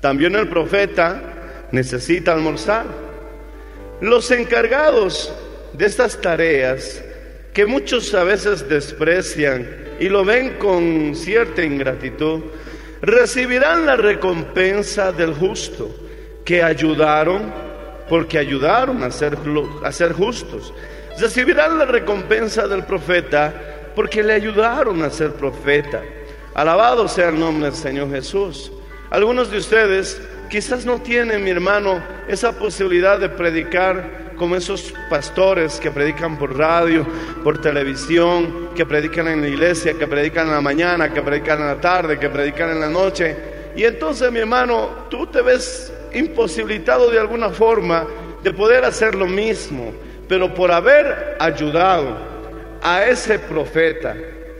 También 0.00 0.34
el 0.34 0.48
profeta 0.48 1.68
necesita 1.70 2.32
almorzar. 2.32 2.86
Los 4.00 4.32
encargados 4.32 5.32
de 5.72 5.86
estas 5.86 6.20
tareas, 6.20 7.00
que 7.52 7.64
muchos 7.64 8.12
a 8.14 8.24
veces 8.24 8.68
desprecian 8.68 9.68
y 10.00 10.08
lo 10.08 10.24
ven 10.24 10.58
con 10.58 11.14
cierta 11.14 11.62
ingratitud, 11.62 12.42
recibirán 13.02 13.86
la 13.86 13.94
recompensa 13.94 15.12
del 15.12 15.32
justo, 15.32 16.00
que 16.44 16.62
ayudaron, 16.62 17.52
porque 18.08 18.38
ayudaron 18.38 19.02
a 19.02 19.10
ser, 19.10 19.38
a 19.82 19.92
ser 19.92 20.12
justos. 20.12 20.72
Recibirán 21.18 21.78
la 21.78 21.86
recompensa 21.86 22.66
del 22.66 22.84
profeta, 22.84 23.52
porque 23.94 24.22
le 24.22 24.34
ayudaron 24.34 25.02
a 25.02 25.10
ser 25.10 25.32
profeta. 25.32 26.02
Alabado 26.54 27.08
sea 27.08 27.30
el 27.30 27.38
nombre 27.38 27.70
del 27.70 27.74
Señor 27.74 28.10
Jesús. 28.10 28.70
Algunos 29.10 29.50
de 29.50 29.58
ustedes 29.58 30.20
quizás 30.50 30.84
no 30.84 31.00
tienen, 31.00 31.44
mi 31.44 31.50
hermano, 31.50 32.02
esa 32.28 32.52
posibilidad 32.58 33.18
de 33.18 33.28
predicar 33.28 34.24
como 34.36 34.56
esos 34.56 34.92
pastores 35.08 35.78
que 35.78 35.90
predican 35.90 36.36
por 36.36 36.56
radio, 36.58 37.06
por 37.42 37.60
televisión, 37.60 38.70
que 38.74 38.84
predican 38.84 39.28
en 39.28 39.40
la 39.40 39.48
iglesia, 39.48 39.94
que 39.94 40.06
predican 40.06 40.48
en 40.48 40.54
la 40.54 40.60
mañana, 40.60 41.12
que 41.12 41.22
predican 41.22 41.60
en 41.60 41.68
la 41.68 41.80
tarde, 41.80 42.18
que 42.18 42.28
predican 42.28 42.70
en 42.70 42.80
la 42.80 42.88
noche. 42.88 43.36
Y 43.76 43.84
entonces, 43.84 44.30
mi 44.32 44.40
hermano, 44.40 45.06
tú 45.08 45.26
te 45.26 45.42
ves 45.42 45.93
imposibilitado 46.14 47.10
de 47.10 47.18
alguna 47.18 47.50
forma 47.50 48.06
de 48.42 48.52
poder 48.52 48.84
hacer 48.84 49.14
lo 49.14 49.26
mismo, 49.26 49.92
pero 50.28 50.52
por 50.54 50.70
haber 50.70 51.36
ayudado 51.38 52.16
a 52.82 53.04
ese 53.06 53.38
profeta 53.38 54.14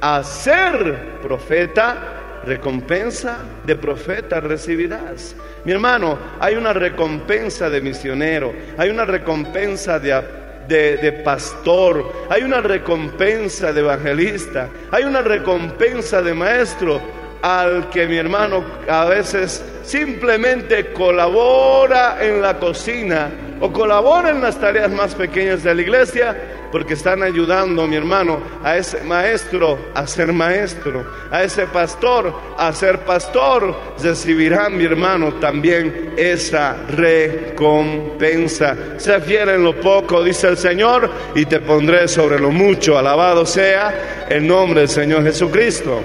a 0.07 0.23
ser 0.23 1.19
profeta, 1.23 2.43
recompensa 2.45 3.39
de 3.65 3.75
profeta 3.75 4.39
recibirás. 4.39 5.35
Mi 5.65 5.73
hermano, 5.73 6.19
hay 6.39 6.57
una 6.57 6.75
recompensa 6.75 7.71
de 7.71 7.81
misionero, 7.81 8.53
hay 8.77 8.91
una 8.91 9.07
recompensa 9.07 9.99
de, 9.99 10.23
de, 10.69 10.99
de, 10.99 11.13
pastor, 11.13 12.13
hay 12.29 12.43
una 12.43 12.61
recompensa 12.61 13.73
de 13.73 13.81
evangelista, 13.81 14.69
hay 14.91 15.05
una 15.05 15.23
recompensa 15.23 16.21
de 16.21 16.35
maestro 16.35 17.01
al 17.45 17.91
que 17.91 18.07
mi 18.07 18.17
hermano 18.17 18.65
a 18.89 19.05
veces 19.05 19.63
simplemente 19.83 20.95
colabora 20.95 22.17
en 22.25 22.41
la 22.41 22.59
cocina 22.59 23.31
o 23.61 23.71
colabora 23.71 24.31
en 24.31 24.41
las 24.41 24.59
tareas 24.59 24.91
más 24.91 25.15
pequeñas 25.15 25.63
de 25.63 25.75
la 25.75 25.83
iglesia 25.83 26.35
porque 26.73 26.95
están 26.95 27.23
ayudando, 27.23 27.87
mi 27.87 27.97
hermano, 27.97 28.41
a 28.65 28.79
ese 28.79 29.03
maestro 29.03 29.79
a 29.95 30.07
ser 30.07 30.33
maestro, 30.33 31.05
a 31.31 31.45
ese 31.45 31.67
pastor 31.67 32.35
a 32.57 32.73
ser 32.73 33.01
pastor, 33.01 33.77
recibirán, 34.03 34.79
mi 34.79 34.85
hermano, 34.85 35.35
también 35.35 36.15
esa 36.17 36.79
recompensa. 36.89 38.75
Sea 38.97 39.21
fiel 39.21 39.51
en 39.51 39.65
lo 39.65 39.79
poco, 39.81 40.25
dice 40.25 40.49
el 40.49 40.57
Señor, 40.57 41.11
y 41.35 41.45
te 41.45 41.61
pondré 41.61 42.09
sobre 42.09 42.39
lo 42.41 42.51
mucho. 42.51 42.97
Alabado 42.97 43.45
sea 43.45 44.27
el 44.31 44.47
nombre 44.47 44.81
del 44.81 44.89
Señor 44.89 45.25
Jesucristo. 45.25 46.01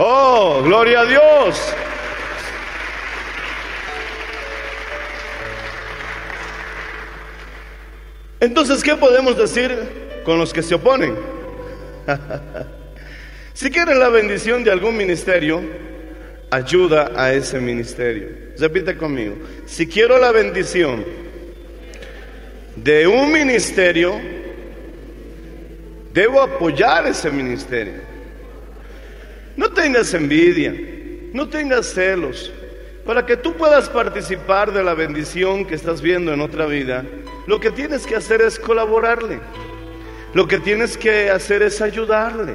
Oh, 0.00 0.62
gloria 0.64 1.00
a 1.00 1.04
Dios. 1.04 1.74
Entonces, 8.38 8.84
¿qué 8.84 8.94
podemos 8.94 9.36
decir 9.36 9.76
con 10.24 10.38
los 10.38 10.52
que 10.52 10.62
se 10.62 10.76
oponen? 10.76 11.16
si 13.54 13.70
quieren 13.70 13.98
la 13.98 14.08
bendición 14.08 14.62
de 14.62 14.70
algún 14.70 14.96
ministerio, 14.96 15.62
ayuda 16.48 17.10
a 17.16 17.32
ese 17.32 17.58
ministerio. 17.58 18.28
Repite 18.56 18.96
conmigo. 18.96 19.34
Si 19.66 19.88
quiero 19.88 20.16
la 20.18 20.30
bendición 20.30 21.04
de 22.76 23.08
un 23.08 23.32
ministerio, 23.32 24.20
debo 26.12 26.40
apoyar 26.40 27.08
ese 27.08 27.32
ministerio. 27.32 28.07
No 29.58 29.72
tengas 29.72 30.14
envidia, 30.14 30.72
no 31.32 31.48
tengas 31.48 31.86
celos. 31.92 32.52
Para 33.04 33.26
que 33.26 33.36
tú 33.36 33.54
puedas 33.54 33.88
participar 33.88 34.72
de 34.72 34.84
la 34.84 34.94
bendición 34.94 35.64
que 35.64 35.74
estás 35.74 36.00
viendo 36.00 36.32
en 36.32 36.40
otra 36.40 36.66
vida, 36.66 37.04
lo 37.48 37.58
que 37.58 37.72
tienes 37.72 38.06
que 38.06 38.14
hacer 38.14 38.40
es 38.40 38.56
colaborarle. 38.56 39.40
Lo 40.32 40.46
que 40.46 40.60
tienes 40.60 40.96
que 40.96 41.28
hacer 41.28 41.62
es 41.62 41.82
ayudarle. 41.82 42.54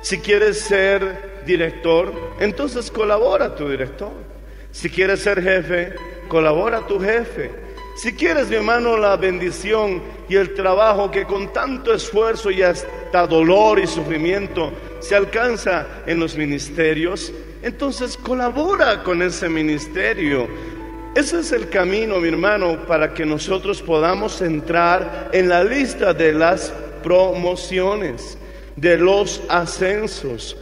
Si 0.00 0.20
quieres 0.20 0.60
ser 0.60 1.42
director, 1.44 2.12
entonces 2.38 2.88
colabora 2.88 3.56
tu 3.56 3.68
director. 3.68 4.12
Si 4.70 4.88
quieres 4.88 5.22
ser 5.22 5.42
jefe, 5.42 5.94
colabora 6.28 6.86
tu 6.86 7.00
jefe. 7.00 7.50
Si 7.94 8.14
quieres, 8.14 8.48
mi 8.48 8.56
hermano, 8.56 8.96
la 8.96 9.16
bendición 9.16 10.02
y 10.28 10.36
el 10.36 10.54
trabajo 10.54 11.10
que 11.10 11.24
con 11.24 11.52
tanto 11.52 11.92
esfuerzo 11.92 12.50
y 12.50 12.62
hasta 12.62 13.26
dolor 13.26 13.78
y 13.78 13.86
sufrimiento 13.86 14.72
se 15.00 15.14
alcanza 15.14 15.86
en 16.06 16.18
los 16.18 16.36
ministerios, 16.36 17.32
entonces 17.62 18.16
colabora 18.16 19.02
con 19.02 19.20
ese 19.20 19.48
ministerio. 19.48 20.48
Ese 21.14 21.40
es 21.40 21.52
el 21.52 21.68
camino, 21.68 22.18
mi 22.18 22.28
hermano, 22.28 22.86
para 22.86 23.12
que 23.12 23.26
nosotros 23.26 23.82
podamos 23.82 24.40
entrar 24.40 25.28
en 25.34 25.50
la 25.50 25.62
lista 25.62 26.14
de 26.14 26.32
las 26.32 26.72
promociones, 27.02 28.38
de 28.76 28.96
los 28.96 29.42
ascensos. 29.50 30.56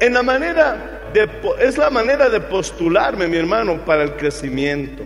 En 0.00 0.12
la 0.12 0.22
manera 0.22 1.10
de, 1.14 1.26
es 1.60 1.78
la 1.78 1.88
manera 1.88 2.28
de 2.28 2.40
postularme, 2.40 3.26
mi 3.26 3.38
hermano, 3.38 3.82
para 3.86 4.02
el 4.02 4.16
crecimiento. 4.16 5.04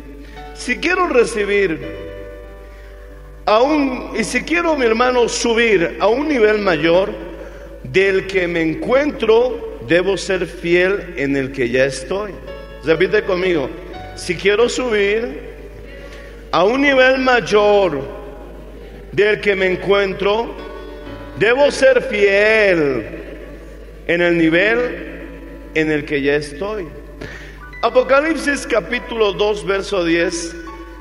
Si 0.59 0.77
quiero 0.79 1.07
recibir 1.07 1.79
aún, 3.47 4.11
y 4.19 4.25
si 4.25 4.43
quiero, 4.43 4.77
mi 4.77 4.87
hermano, 4.87 5.29
subir 5.29 5.97
a 6.01 6.09
un 6.09 6.29
nivel 6.29 6.59
mayor 6.59 7.13
del 7.85 8.27
que 8.27 8.49
me 8.49 8.63
encuentro, 8.63 9.79
debo 9.87 10.17
ser 10.17 10.47
fiel 10.47 11.15
en 11.17 11.37
el 11.37 11.53
que 11.53 11.71
ya 11.71 11.85
estoy. 11.85 12.33
Repite 12.85 13.23
conmigo, 13.23 13.71
si 14.17 14.35
quiero 14.35 14.69
subir 14.69 15.43
a 16.51 16.65
un 16.65 16.83
nivel 16.83 17.19
mayor 17.19 18.03
del 19.13 19.41
que 19.41 19.55
me 19.55 19.67
encuentro, 19.67 20.57
debo 21.39 21.71
ser 21.71 22.03
fiel 22.03 23.07
en 24.09 24.21
el 24.21 24.37
nivel 24.37 25.21
en 25.75 25.93
el 25.93 26.05
que 26.05 26.21
ya 26.21 26.35
estoy. 26.35 26.89
Apocalipsis 27.81 28.67
capítulo 28.67 29.33
2, 29.33 29.65
verso 29.65 30.05
10. 30.05 30.57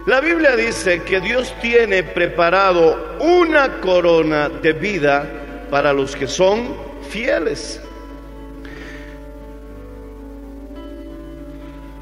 La 0.06 0.22
Biblia 0.22 0.56
dice 0.56 1.02
que 1.02 1.20
Dios 1.20 1.52
tiene 1.60 2.04
preparado 2.04 3.18
una 3.20 3.82
corona 3.82 4.48
de 4.48 4.74
vida 4.74 5.28
para 5.72 5.92
los 5.92 6.16
que 6.16 6.28
son 6.28 6.76
fieles. 7.10 7.82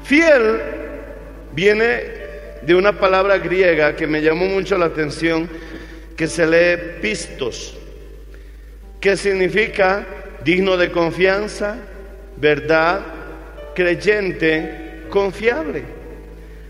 Fiel 0.04 0.60
viene 1.52 2.02
de 2.60 2.74
una 2.74 2.92
palabra 2.92 3.38
griega 3.38 3.96
que 3.96 4.06
me 4.06 4.20
llamó 4.20 4.44
mucho 4.44 4.76
la 4.76 4.86
atención, 4.86 5.48
que 6.18 6.26
se 6.26 6.46
lee 6.46 7.00
pistos, 7.00 7.78
que 9.00 9.16
significa 9.16 10.06
digno 10.44 10.76
de 10.76 10.92
confianza, 10.92 11.78
verdad, 12.36 13.00
creyente, 13.76 15.04
confiable. 15.10 15.84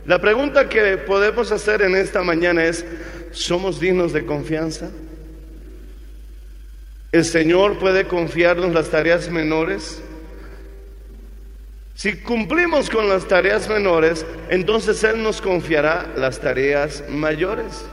La 0.05 0.21
pregunta 0.21 0.69
que 0.69 0.99
podemos 0.99 1.51
hacer 1.53 1.81
en 1.81 1.97
esta 1.97 2.23
mañana 2.23 2.65
es, 2.65 2.85
¿somos 3.31 3.81
dignos 3.81 4.13
de 4.13 4.27
confianza? 4.27 4.91
¿El 7.13 7.25
Señor 7.25 7.79
puede 7.79 8.07
confiarnos 8.07 8.75
las 8.75 8.91
tareas 8.91 9.31
menores? 9.31 10.03
Si 11.95 12.17
cumplimos 12.17 12.91
con 12.91 13.09
las 13.09 13.27
tareas 13.27 13.69
menores, 13.69 14.27
entonces 14.51 15.03
Él 15.03 15.23
nos 15.23 15.41
confiará 15.41 16.13
las 16.17 16.41
tareas 16.41 17.05
mayores. 17.09 17.87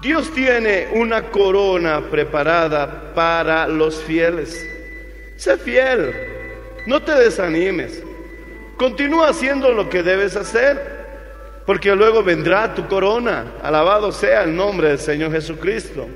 Dios 0.00 0.32
tiene 0.32 0.88
una 0.94 1.30
corona 1.30 2.00
preparada 2.10 3.12
para 3.14 3.66
los 3.68 4.02
fieles. 4.02 4.64
Sé 5.36 5.56
fiel, 5.58 6.33
no 6.86 7.02
te 7.02 7.12
desanimes. 7.12 8.02
Continúa 8.76 9.28
haciendo 9.28 9.72
lo 9.72 9.88
que 9.88 10.02
debes 10.02 10.36
hacer, 10.36 11.04
porque 11.64 11.94
luego 11.94 12.22
vendrá 12.22 12.74
tu 12.74 12.86
corona. 12.88 13.44
Alabado 13.62 14.12
sea 14.12 14.42
el 14.42 14.54
nombre 14.54 14.88
del 14.88 14.98
Señor 14.98 15.32
Jesucristo. 15.32 16.06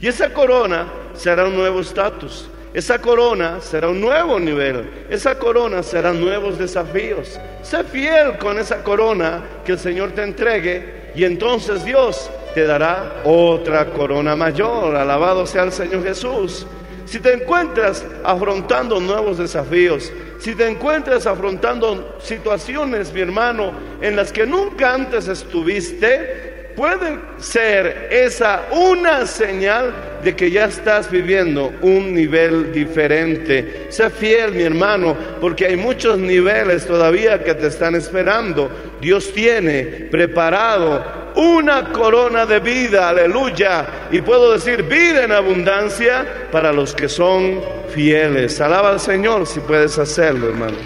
Y 0.00 0.08
esa 0.08 0.32
corona 0.32 0.86
será 1.14 1.44
un 1.46 1.56
nuevo 1.56 1.80
estatus. 1.80 2.48
Esa 2.72 3.00
corona 3.00 3.60
será 3.60 3.88
un 3.88 4.00
nuevo 4.00 4.38
nivel. 4.38 4.88
Esa 5.10 5.38
corona 5.38 5.82
será 5.82 6.12
nuevos 6.12 6.58
desafíos. 6.58 7.38
Sé 7.62 7.84
fiel 7.84 8.38
con 8.38 8.58
esa 8.58 8.82
corona 8.82 9.42
que 9.64 9.72
el 9.72 9.78
Señor 9.78 10.12
te 10.12 10.22
entregue 10.22 11.10
y 11.14 11.24
entonces 11.24 11.84
Dios 11.84 12.30
te 12.54 12.64
dará 12.66 13.22
otra 13.24 13.86
corona 13.86 14.36
mayor. 14.36 14.94
Alabado 14.94 15.46
sea 15.46 15.64
el 15.64 15.72
Señor 15.72 16.04
Jesús. 16.04 16.66
Si 17.10 17.18
te 17.18 17.32
encuentras 17.32 18.06
afrontando 18.22 19.00
nuevos 19.00 19.36
desafíos, 19.36 20.12
si 20.38 20.54
te 20.54 20.68
encuentras 20.68 21.26
afrontando 21.26 22.16
situaciones, 22.22 23.12
mi 23.12 23.20
hermano, 23.20 23.72
en 24.00 24.14
las 24.14 24.32
que 24.32 24.46
nunca 24.46 24.94
antes 24.94 25.26
estuviste, 25.26 26.59
puede 26.76 27.18
ser 27.38 28.08
esa 28.10 28.62
una 28.72 29.26
señal 29.26 29.92
de 30.22 30.36
que 30.36 30.50
ya 30.50 30.66
estás 30.66 31.10
viviendo 31.10 31.72
un 31.80 32.14
nivel 32.14 32.72
diferente. 32.72 33.86
Sé 33.88 34.10
fiel, 34.10 34.52
mi 34.52 34.62
hermano, 34.62 35.16
porque 35.40 35.66
hay 35.66 35.76
muchos 35.76 36.18
niveles 36.18 36.86
todavía 36.86 37.42
que 37.42 37.54
te 37.54 37.68
están 37.68 37.94
esperando. 37.94 38.70
Dios 39.00 39.32
tiene 39.32 40.08
preparado 40.10 41.32
una 41.36 41.92
corona 41.92 42.46
de 42.46 42.60
vida, 42.60 43.08
aleluya. 43.08 43.86
Y 44.10 44.20
puedo 44.20 44.52
decir 44.52 44.82
vida 44.84 45.24
en 45.24 45.32
abundancia 45.32 46.48
para 46.50 46.72
los 46.72 46.94
que 46.94 47.08
son 47.08 47.60
fieles. 47.94 48.60
Alaba 48.60 48.90
al 48.90 49.00
Señor 49.00 49.46
si 49.46 49.60
puedes 49.60 49.98
hacerlo, 49.98 50.48
hermano. 50.48 50.76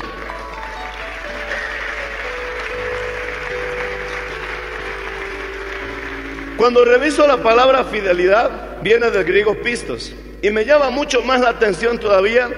Cuando 6.64 6.82
reviso 6.82 7.26
la 7.26 7.42
palabra 7.42 7.84
fidelidad, 7.84 8.80
viene 8.80 9.10
del 9.10 9.24
griego 9.24 9.54
pistos. 9.54 10.14
Y 10.40 10.48
me 10.48 10.64
llama 10.64 10.88
mucho 10.88 11.20
más 11.20 11.42
la 11.42 11.50
atención 11.50 11.98
todavía 11.98 12.48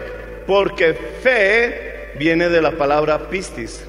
porque 0.47 0.95
fe 0.95 2.13
viene 2.17 2.49
de 2.49 2.63
la 2.63 2.71
palabra 2.71 3.29
pistis. 3.29 3.85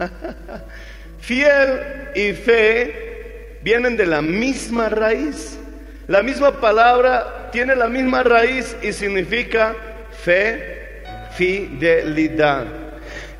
Fiel 1.20 2.08
y 2.16 2.32
fe 2.32 3.60
vienen 3.62 3.96
de 3.96 4.04
la 4.04 4.20
misma 4.20 4.88
raíz. 4.88 5.60
La 6.08 6.24
misma 6.24 6.60
palabra 6.60 7.50
tiene 7.52 7.76
la 7.76 7.86
misma 7.86 8.24
raíz 8.24 8.76
y 8.82 8.92
significa 8.92 9.76
fe, 10.24 11.04
fidelidad. 11.36 12.66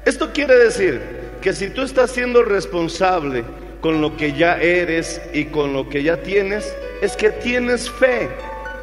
Esto 0.04 0.32
quiere 0.32 0.54
decir 0.54 1.00
que 1.42 1.52
si 1.52 1.70
tú 1.70 1.82
estás 1.82 2.12
siendo 2.12 2.44
responsable 2.44 3.42
con 3.80 4.00
lo 4.00 4.16
que 4.16 4.32
ya 4.32 4.58
eres 4.60 5.20
y 5.32 5.46
con 5.46 5.72
lo 5.72 5.88
que 5.88 6.02
ya 6.02 6.22
tienes, 6.22 6.74
es 7.00 7.16
que 7.16 7.30
tienes 7.30 7.90
fe, 7.90 8.28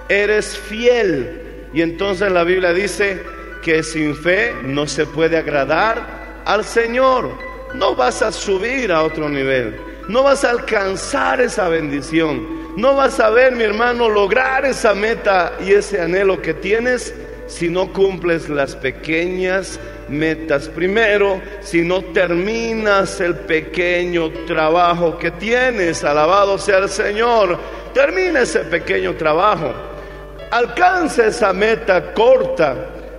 eres 0.10 0.58
fiel. 0.58 1.42
Y 1.74 1.82
entonces 1.82 2.32
la 2.32 2.44
Biblia 2.44 2.74
dice 2.74 3.22
que 3.62 3.84
sin 3.84 4.16
fe 4.16 4.54
no 4.64 4.88
se 4.88 5.06
puede 5.06 5.38
agradar 5.38 6.44
al 6.46 6.64
Señor. 6.64 7.32
No 7.74 7.96
vas 7.96 8.22
a 8.22 8.32
subir 8.32 8.92
a 8.92 9.04
otro 9.04 9.28
nivel, 9.28 9.76
no 10.08 10.24
vas 10.24 10.46
a 10.46 10.52
alcanzar 10.52 11.42
esa 11.42 11.68
bendición, 11.68 12.78
no 12.78 12.96
vas 12.96 13.20
a 13.20 13.30
ver, 13.30 13.54
mi 13.54 13.64
hermano, 13.64 14.08
lograr 14.08 14.66
esa 14.66 14.94
meta 14.94 15.52
y 15.60 15.74
ese 15.74 16.00
anhelo 16.00 16.42
que 16.42 16.54
tienes 16.54 17.14
si 17.48 17.70
no 17.70 17.92
cumples 17.92 18.48
las 18.48 18.76
pequeñas 18.76 19.80
metas. 20.08 20.68
Primero, 20.70 21.42
si 21.62 21.82
no 21.82 22.04
terminas 22.06 23.20
el 23.22 23.36
pequeño 23.36 24.30
trabajo 24.46 25.18
que 25.18 25.32
tienes, 25.32 26.04
alabado 26.04 26.58
sea 26.58 26.80
el 26.80 26.90
Señor, 26.90 27.60
termina 27.94 28.42
ese 28.42 28.60
pequeño 28.60 29.16
trabajo. 29.16 29.74
Alcanza 30.52 31.28
esa 31.28 31.54
meta 31.54 32.14
corta. 32.14 32.76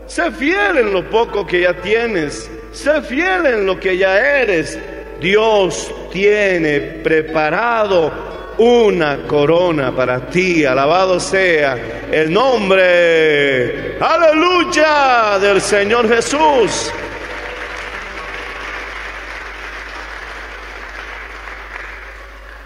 Sé 0.07 0.31
fiel 0.31 0.79
en 0.79 0.93
lo 0.93 1.09
poco 1.11 1.47
que 1.47 1.63
ya 1.63 1.75
tienes. 1.75 2.51
Sé 2.73 3.03
fiel 3.03 3.47
en 3.47 3.67
lo 3.67 3.79
que 3.81 3.97
ya 3.97 4.41
eres. 4.41 4.79
Dios 5.21 5.93
tiene 6.13 6.81
preparado 7.03 8.13
una 8.59 9.27
corona 9.27 9.95
para 9.95 10.27
ti. 10.27 10.65
Alabado 10.65 11.21
sea 11.21 12.07
el 12.11 12.33
nombre, 12.33 13.99
aleluya, 14.01 15.39
del 15.39 15.61
Señor 15.61 16.09
Jesús. 16.09 16.91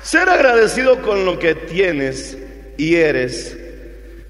Ser 0.03 0.29
agradecido 0.29 1.00
con 1.03 1.24
lo 1.24 1.38
que 1.38 1.55
tienes 1.55 2.37
y 2.76 2.96
eres 2.96 3.57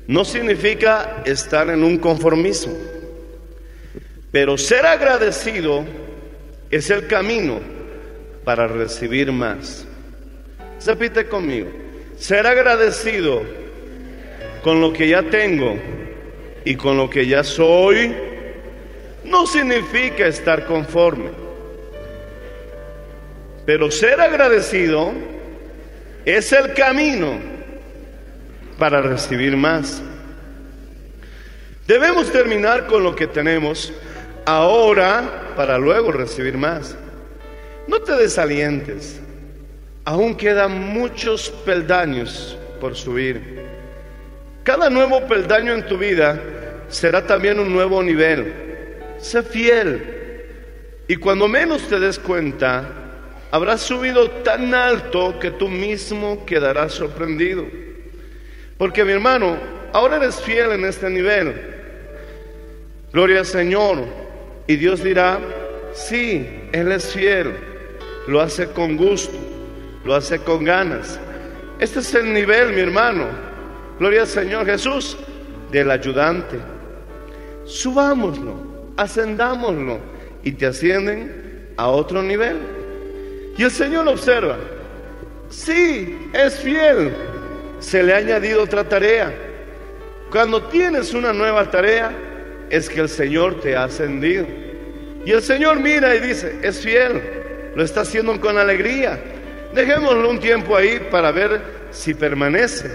no 0.07 0.25
significa 0.25 1.23
estar 1.25 1.71
en 1.71 1.85
un 1.85 1.97
conformismo, 1.97 2.77
pero 4.33 4.59
ser 4.59 4.85
agradecido 4.85 5.85
es 6.71 6.91
el 6.91 7.07
camino 7.07 7.61
para 8.45 8.67
recibir 8.67 9.31
más. 9.31 9.87
Repite 10.85 11.27
conmigo. 11.27 11.69
Ser 12.17 12.47
agradecido 12.47 13.43
con 14.63 14.81
lo 14.81 14.93
que 14.93 15.09
ya 15.09 15.23
tengo 15.23 15.77
y 16.65 16.75
con 16.75 16.97
lo 16.97 17.09
que 17.09 17.27
ya 17.27 17.43
soy 17.45 18.15
no 19.25 19.47
significa 19.47 20.27
estar 20.27 20.67
conforme. 20.67 21.31
Pero 23.65 23.91
ser 23.91 24.21
agradecido 24.21 25.13
es 26.25 26.53
el 26.53 26.75
camino 26.75 27.39
para 28.79 29.01
recibir 29.01 29.57
más. 29.57 30.03
Debemos 31.87 32.33
terminar 32.33 32.87
con 32.87 33.03
lo 33.03 33.15
que 33.15 33.27
tenemos 33.27 33.93
ahora 34.47 35.53
para 35.57 35.79
luego 35.79 36.13
recibir 36.13 36.57
más. 36.57 36.97
No 37.87 38.01
te 38.01 38.13
desalientes. 38.13 39.21
Aún 40.11 40.35
quedan 40.35 40.93
muchos 40.93 41.51
peldaños 41.65 42.59
por 42.81 42.97
subir. 42.97 43.61
Cada 44.65 44.91
nuevo 44.91 45.25
peldaño 45.29 45.73
en 45.73 45.87
tu 45.87 45.97
vida 45.99 46.43
será 46.89 47.25
también 47.25 47.61
un 47.61 47.73
nuevo 47.73 48.03
nivel. 48.03 48.53
Sé 49.19 49.45
fiel. 49.45 50.03
Y 51.07 51.15
cuando 51.15 51.47
menos 51.47 51.83
te 51.83 52.01
des 52.01 52.19
cuenta, 52.19 52.89
habrás 53.53 53.83
subido 53.83 54.29
tan 54.43 54.75
alto 54.75 55.39
que 55.39 55.53
tú 55.53 55.69
mismo 55.69 56.45
quedarás 56.45 56.91
sorprendido. 56.91 57.65
Porque 58.79 59.05
mi 59.05 59.13
hermano, 59.13 59.59
ahora 59.93 60.17
eres 60.17 60.41
fiel 60.41 60.73
en 60.73 60.87
este 60.87 61.09
nivel. 61.09 61.55
Gloria 63.13 63.39
al 63.39 63.47
Señor. 63.47 64.07
Y 64.67 64.75
Dios 64.75 65.05
dirá, 65.05 65.39
sí, 65.93 66.49
Él 66.73 66.91
es 66.91 67.13
fiel. 67.13 67.55
Lo 68.27 68.41
hace 68.41 68.67
con 68.73 68.97
gusto 68.97 69.50
lo 70.05 70.15
hace 70.15 70.39
con 70.39 70.65
ganas. 70.65 71.19
Este 71.79 72.01
es 72.01 72.15
el 72.15 72.33
nivel, 72.33 72.73
mi 72.73 72.81
hermano. 72.81 73.27
Gloria 73.99 74.23
al 74.23 74.27
Señor 74.27 74.67
Jesús, 74.67 75.17
del 75.71 75.91
ayudante. 75.91 76.59
Subámoslo, 77.65 78.93
ascendámoslo 78.97 79.99
y 80.43 80.53
te 80.53 80.67
ascienden 80.67 81.73
a 81.77 81.89
otro 81.89 82.23
nivel. 82.23 82.59
Y 83.57 83.63
el 83.63 83.71
Señor 83.71 84.09
observa, 84.09 84.57
sí, 85.49 86.31
es 86.33 86.59
fiel, 86.61 87.13
se 87.79 88.03
le 88.03 88.15
ha 88.15 88.19
añadido 88.19 88.63
otra 88.63 88.85
tarea. 88.85 89.35
Cuando 90.31 90.63
tienes 90.65 91.13
una 91.13 91.33
nueva 91.33 91.71
tarea, 91.71 92.13
es 92.71 92.89
que 92.89 93.01
el 93.01 93.09
Señor 93.09 93.61
te 93.61 93.77
ha 93.77 93.85
ascendido. 93.85 94.47
Y 95.25 95.33
el 95.33 95.43
Señor 95.43 95.81
mira 95.81 96.15
y 96.15 96.21
dice, 96.21 96.59
es 96.63 96.81
fiel, 96.81 97.21
lo 97.75 97.83
está 97.83 98.03
haciendo 98.03 98.41
con 98.41 98.57
alegría. 98.57 99.21
Dejémoslo 99.75 100.31
un 100.31 100.41
tiempo 100.41 100.77
ahí 100.77 101.01
para 101.11 101.31
ver 101.31 101.61
si 101.91 102.15
permanece. 102.15 102.91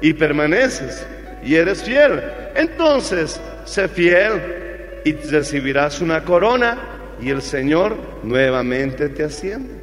Y 0.00 0.12
permaneces 0.12 1.06
y 1.44 1.56
eres 1.56 1.82
fiel. 1.82 2.22
Entonces, 2.54 3.40
sé 3.64 3.88
fiel 3.88 5.02
y 5.04 5.12
recibirás 5.12 6.00
una 6.00 6.24
corona 6.24 6.78
y 7.20 7.30
el 7.30 7.42
Señor 7.42 7.96
nuevamente 8.22 9.08
te 9.08 9.24
asciende. 9.24 9.74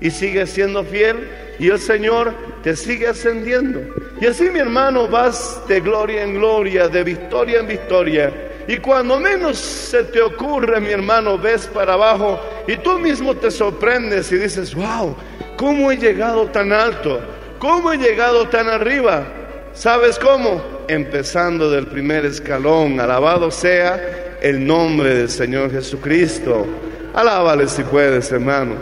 Y 0.00 0.10
sigues 0.10 0.50
siendo 0.50 0.82
fiel 0.82 1.28
y 1.58 1.68
el 1.68 1.78
Señor 1.78 2.34
te 2.62 2.74
sigue 2.74 3.08
ascendiendo. 3.08 3.80
Y 4.20 4.26
así, 4.26 4.50
mi 4.50 4.58
hermano, 4.58 5.06
vas 5.06 5.62
de 5.68 5.80
gloria 5.80 6.24
en 6.24 6.34
gloria, 6.34 6.88
de 6.88 7.04
victoria 7.04 7.60
en 7.60 7.68
victoria. 7.68 8.32
Y 8.66 8.78
cuando 8.78 9.20
menos 9.20 9.58
se 9.58 10.04
te 10.04 10.20
ocurre, 10.20 10.80
mi 10.80 10.90
hermano, 10.90 11.38
ves 11.38 11.66
para 11.68 11.94
abajo 11.94 12.40
y 12.66 12.76
tú 12.76 12.98
mismo 12.98 13.34
te 13.34 13.50
sorprendes 13.50 14.30
y 14.32 14.36
dices, 14.36 14.74
wow, 14.74 15.16
¿Cómo 15.62 15.92
he 15.92 15.96
llegado 15.96 16.46
tan 16.46 16.72
alto? 16.72 17.20
¿Cómo 17.60 17.92
he 17.92 17.96
llegado 17.96 18.48
tan 18.48 18.68
arriba? 18.68 19.24
¿Sabes 19.72 20.18
cómo? 20.18 20.60
Empezando 20.88 21.70
del 21.70 21.86
primer 21.86 22.24
escalón. 22.24 22.98
Alabado 22.98 23.48
sea 23.52 24.38
el 24.42 24.66
nombre 24.66 25.14
del 25.14 25.30
Señor 25.30 25.70
Jesucristo. 25.70 26.66
Alábale 27.14 27.68
si 27.68 27.84
puedes, 27.84 28.32
hermano. 28.32 28.74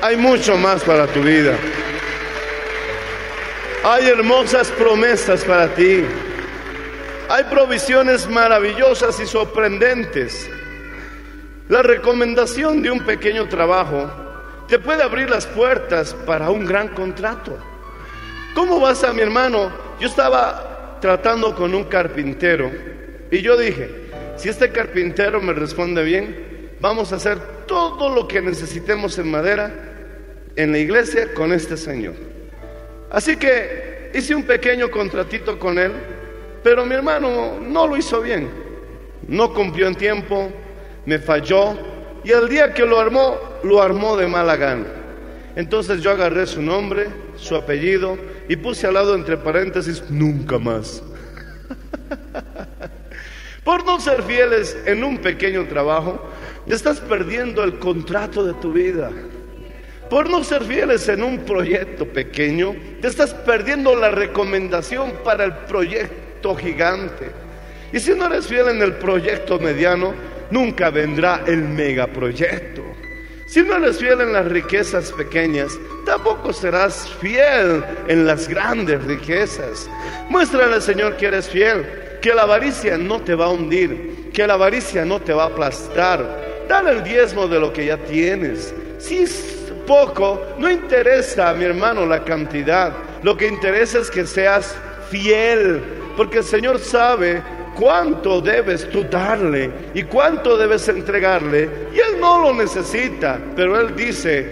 Hay 0.00 0.16
mucho 0.16 0.56
más 0.56 0.82
para 0.82 1.06
tu 1.08 1.20
vida. 1.20 1.58
Hay 3.84 4.06
hermosas 4.06 4.70
promesas 4.70 5.44
para 5.44 5.68
ti. 5.74 6.06
Hay 7.28 7.44
provisiones 7.50 8.26
maravillosas 8.30 9.20
y 9.20 9.26
sorprendentes. 9.26 10.48
La 11.68 11.82
recomendación 11.82 12.80
de 12.80 12.90
un 12.90 13.00
pequeño 13.00 13.46
trabajo 13.46 14.23
te 14.74 14.80
puede 14.80 15.04
abrir 15.04 15.30
las 15.30 15.46
puertas 15.46 16.14
para 16.26 16.50
un 16.50 16.66
gran 16.66 16.88
contrato. 16.88 17.56
¿Cómo 18.56 18.80
vas 18.80 19.04
a 19.04 19.12
mi 19.12 19.20
hermano? 19.20 19.70
Yo 20.00 20.08
estaba 20.08 20.98
tratando 21.00 21.54
con 21.54 21.72
un 21.76 21.84
carpintero 21.84 22.72
y 23.30 23.40
yo 23.40 23.56
dije, 23.56 23.88
si 24.34 24.48
este 24.48 24.70
carpintero 24.70 25.40
me 25.40 25.52
responde 25.52 26.02
bien, 26.02 26.72
vamos 26.80 27.12
a 27.12 27.16
hacer 27.16 27.38
todo 27.68 28.12
lo 28.12 28.26
que 28.26 28.42
necesitemos 28.42 29.16
en 29.20 29.30
madera 29.30 29.72
en 30.56 30.72
la 30.72 30.78
iglesia 30.78 31.32
con 31.34 31.52
este 31.52 31.76
señor. 31.76 32.14
Así 33.12 33.36
que 33.36 34.10
hice 34.12 34.34
un 34.34 34.42
pequeño 34.42 34.90
contratito 34.90 35.56
con 35.56 35.78
él, 35.78 35.92
pero 36.64 36.84
mi 36.84 36.96
hermano 36.96 37.60
no 37.60 37.86
lo 37.86 37.96
hizo 37.96 38.20
bien. 38.20 38.50
No 39.28 39.54
cumplió 39.54 39.86
en 39.86 39.94
tiempo, 39.94 40.50
me 41.06 41.20
falló 41.20 41.78
y 42.24 42.32
el 42.32 42.48
día 42.48 42.74
que 42.74 42.84
lo 42.84 42.98
armó, 42.98 43.53
lo 43.64 43.82
armó 43.82 44.16
de 44.16 44.26
mala 44.26 44.56
gana. 44.56 44.86
Entonces 45.56 46.02
yo 46.02 46.10
agarré 46.10 46.46
su 46.46 46.62
nombre, 46.62 47.08
su 47.36 47.56
apellido 47.56 48.18
y 48.48 48.56
puse 48.56 48.86
al 48.86 48.94
lado 48.94 49.14
entre 49.14 49.36
paréntesis, 49.36 50.02
nunca 50.10 50.58
más. 50.58 51.02
Por 53.64 53.84
no 53.84 54.00
ser 54.00 54.22
fieles 54.24 54.76
en 54.84 55.04
un 55.04 55.18
pequeño 55.18 55.66
trabajo, 55.66 56.28
estás 56.66 57.00
perdiendo 57.00 57.64
el 57.64 57.78
contrato 57.78 58.44
de 58.44 58.54
tu 58.54 58.72
vida. 58.72 59.10
Por 60.10 60.28
no 60.28 60.44
ser 60.44 60.64
fieles 60.64 61.08
en 61.08 61.22
un 61.22 61.38
proyecto 61.38 62.06
pequeño, 62.06 62.74
te 63.00 63.08
estás 63.08 63.32
perdiendo 63.32 63.96
la 63.96 64.10
recomendación 64.10 65.14
para 65.24 65.44
el 65.44 65.54
proyecto 65.66 66.54
gigante. 66.54 67.30
Y 67.92 68.00
si 68.00 68.14
no 68.14 68.26
eres 68.26 68.46
fiel 68.46 68.68
en 68.68 68.82
el 68.82 68.94
proyecto 68.94 69.58
mediano, 69.58 70.12
nunca 70.50 70.90
vendrá 70.90 71.42
el 71.46 71.62
megaproyecto. 71.62 72.93
Si 73.46 73.62
no 73.62 73.76
eres 73.76 73.98
fiel 73.98 74.20
en 74.22 74.32
las 74.32 74.46
riquezas 74.46 75.12
pequeñas, 75.12 75.78
tampoco 76.06 76.52
serás 76.52 77.08
fiel 77.20 77.84
en 78.08 78.26
las 78.26 78.48
grandes 78.48 79.04
riquezas. 79.04 79.88
Muéstrale 80.30 80.74
al 80.74 80.82
Señor 80.82 81.16
que 81.16 81.26
eres 81.26 81.48
fiel, 81.48 81.86
que 82.22 82.34
la 82.34 82.42
avaricia 82.42 82.96
no 82.96 83.20
te 83.20 83.34
va 83.34 83.46
a 83.46 83.50
hundir, 83.50 84.30
que 84.32 84.46
la 84.46 84.54
avaricia 84.54 85.04
no 85.04 85.20
te 85.20 85.34
va 85.34 85.44
a 85.44 85.46
aplastar. 85.48 86.64
Dale 86.68 86.92
el 86.92 87.04
diezmo 87.04 87.46
de 87.46 87.60
lo 87.60 87.72
que 87.72 87.86
ya 87.86 87.98
tienes. 87.98 88.74
Si 88.98 89.18
es 89.18 89.72
poco, 89.86 90.40
no 90.58 90.70
interesa, 90.70 91.52
mi 91.52 91.64
hermano, 91.64 92.06
la 92.06 92.24
cantidad. 92.24 92.94
Lo 93.22 93.36
que 93.36 93.46
interesa 93.46 93.98
es 93.98 94.10
que 94.10 94.26
seas 94.26 94.74
fiel, 95.10 95.82
porque 96.16 96.38
el 96.38 96.44
Señor 96.44 96.78
sabe 96.78 97.42
cuánto 97.74 98.40
debes 98.40 98.88
tú 98.90 99.04
darle 99.10 99.70
y 99.94 100.04
cuánto 100.04 100.56
debes 100.56 100.88
entregarle. 100.88 101.68
Y 101.92 101.98
Él 101.98 102.20
no 102.20 102.40
lo 102.40 102.54
necesita, 102.54 103.38
pero 103.54 103.80
Él 103.80 103.94
dice, 103.94 104.50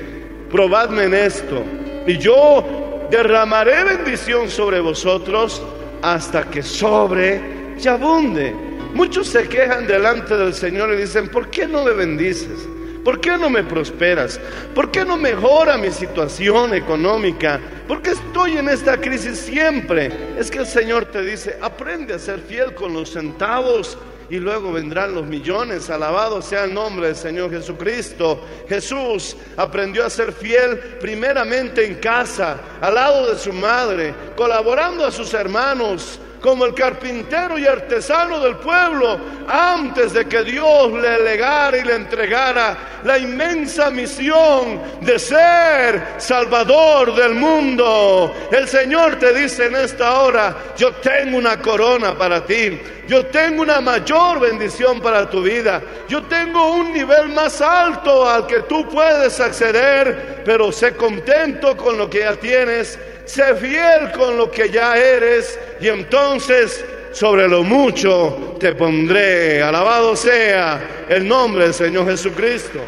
probadme 0.51 1.05
en 1.05 1.15
esto 1.15 1.65
y 2.07 2.19
yo 2.19 3.07
derramaré 3.11 3.85
bendición 3.85 4.49
sobre 4.49 4.81
vosotros 4.81 5.63
hasta 6.03 6.45
que 6.45 6.63
sobre 6.63 7.41
y 7.83 7.89
abunde. 7.89 8.55
Muchos 8.95 9.29
se 9.29 9.49
quejan 9.49 9.87
delante 9.87 10.37
del 10.37 10.53
Señor 10.53 10.93
y 10.93 10.99
dicen, 10.99 11.29
¿por 11.29 11.49
qué 11.49 11.67
no 11.67 11.85
me 11.85 11.93
bendices? 11.93 12.69
¿Por 13.05 13.21
qué 13.21 13.37
no 13.37 13.51
me 13.51 13.65
prosperas? 13.65 14.41
¿Por 14.75 14.91
qué 14.91 15.05
no 15.05 15.17
mejora 15.17 15.77
mi 15.77 15.91
situación 15.91 16.75
económica? 16.75 17.61
¿Por 17.89 18.01
qué 18.01 18.11
estoy 18.11 18.59
en 18.59 18.69
esta 18.69 19.01
crisis 19.01 19.39
siempre? 19.39 20.37
Es 20.39 20.51
que 20.51 20.59
el 20.59 20.67
Señor 20.67 21.07
te 21.07 21.23
dice, 21.23 21.59
aprende 21.61 22.15
a 22.15 22.19
ser 22.19 22.39
fiel 22.41 22.75
con 22.75 22.93
los 22.93 23.11
centavos 23.11 23.99
y 24.31 24.37
luego 24.37 24.73
vendrán 24.73 25.15
los 25.15 25.27
millones. 25.27 25.91
Alabado 25.91 26.41
sea 26.41 26.65
el 26.65 26.73
nombre 26.73 27.09
del 27.09 27.17
Señor 27.17 27.51
Jesucristo. 27.51 28.47
Jesús 28.69 29.37
aprendió 29.57 30.07
a 30.07 30.11
ser 30.11 30.33
fiel 30.33 30.79
primeramente 31.01 31.85
en 31.85 31.97
casa, 31.97 32.61
al 32.81 32.95
lado 32.95 33.31
de 33.31 33.39
su 33.39 33.53
madre, 33.53 34.15
colaborando 34.37 35.05
a 35.05 35.11
sus 35.11 35.35
hermanos 35.35 36.21
como 36.43 36.65
el 36.67 36.75
carpintero 36.75 37.57
y 37.57 37.67
artesano 37.67 38.41
del 38.41 38.57
pueblo, 38.57 39.19
antes 39.49 40.13
de 40.13 40.27
que 40.27 40.43
Dios 40.43 40.93
le 40.93 41.23
legara 41.23 41.79
y 41.79 41.85
le 41.85 41.95
entregara 41.95 43.01
la 43.05 43.17
inmensa 43.17 43.91
misión 43.91 44.83
de 45.01 45.19
ser 45.19 46.15
Salvador 46.19 47.15
del 47.15 47.35
mundo. 47.35 48.35
El 48.51 48.67
Señor 48.67 49.19
te 49.21 49.33
dice 49.33 49.67
en 49.67 49.77
esta 49.77 50.21
hora, 50.21 50.57
yo 50.77 50.93
tengo 50.95 51.39
una 51.39 51.61
corona 51.61 52.19
para 52.19 52.45
ti, 52.45 52.81
yo 53.07 53.27
tengo 53.27 53.63
una 53.63 53.81
mayor 53.81 54.41
bendición 54.41 55.01
para 55.01 55.31
tu 55.31 55.43
vida, 55.43 55.81
yo 56.09 56.25
tengo 56.25 56.73
un 56.73 56.93
nivel 56.93 57.29
más 57.29 57.61
alto 57.61 58.29
al 58.29 58.47
que 58.47 58.61
tú 58.63 58.89
puedes 58.89 59.39
acceder, 59.39 60.43
pero 60.45 60.73
sé 60.73 60.97
contento 60.97 61.77
con 61.77 61.97
lo 61.97 62.11
que 62.11 62.21
ya 62.21 62.35
tienes 62.35 62.99
sé 63.25 63.55
fiel 63.57 64.13
con 64.13 64.37
lo 64.37 64.51
que 64.51 64.71
ya 64.71 64.97
eres 64.97 65.59
y 65.81 65.89
entonces 65.89 66.85
sobre 67.13 67.49
lo 67.49 67.63
mucho 67.63 68.57
te 68.59 68.75
pondré. 68.75 69.63
Alabado 69.63 70.17
sea 70.17 71.07
el 71.09 71.27
nombre 71.27 71.65
del 71.65 71.75
Señor 71.75 72.07
Jesucristo. 72.07 72.81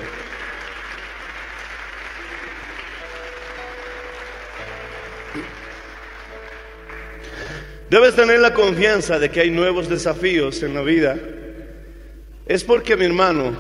Debes 7.91 8.17
tener 8.17 8.41
la 8.41 8.53
confianza 8.53 9.19
de 9.19 9.31
que 9.31 9.41
hay 9.41 9.51
nuevos 9.51 9.89
desafíos 9.89 10.63
en 10.63 10.75
la 10.75 10.83
vida. 10.83 11.17
Es 12.47 12.65
porque, 12.65 12.97
mi 12.97 13.05
hermano, 13.05 13.53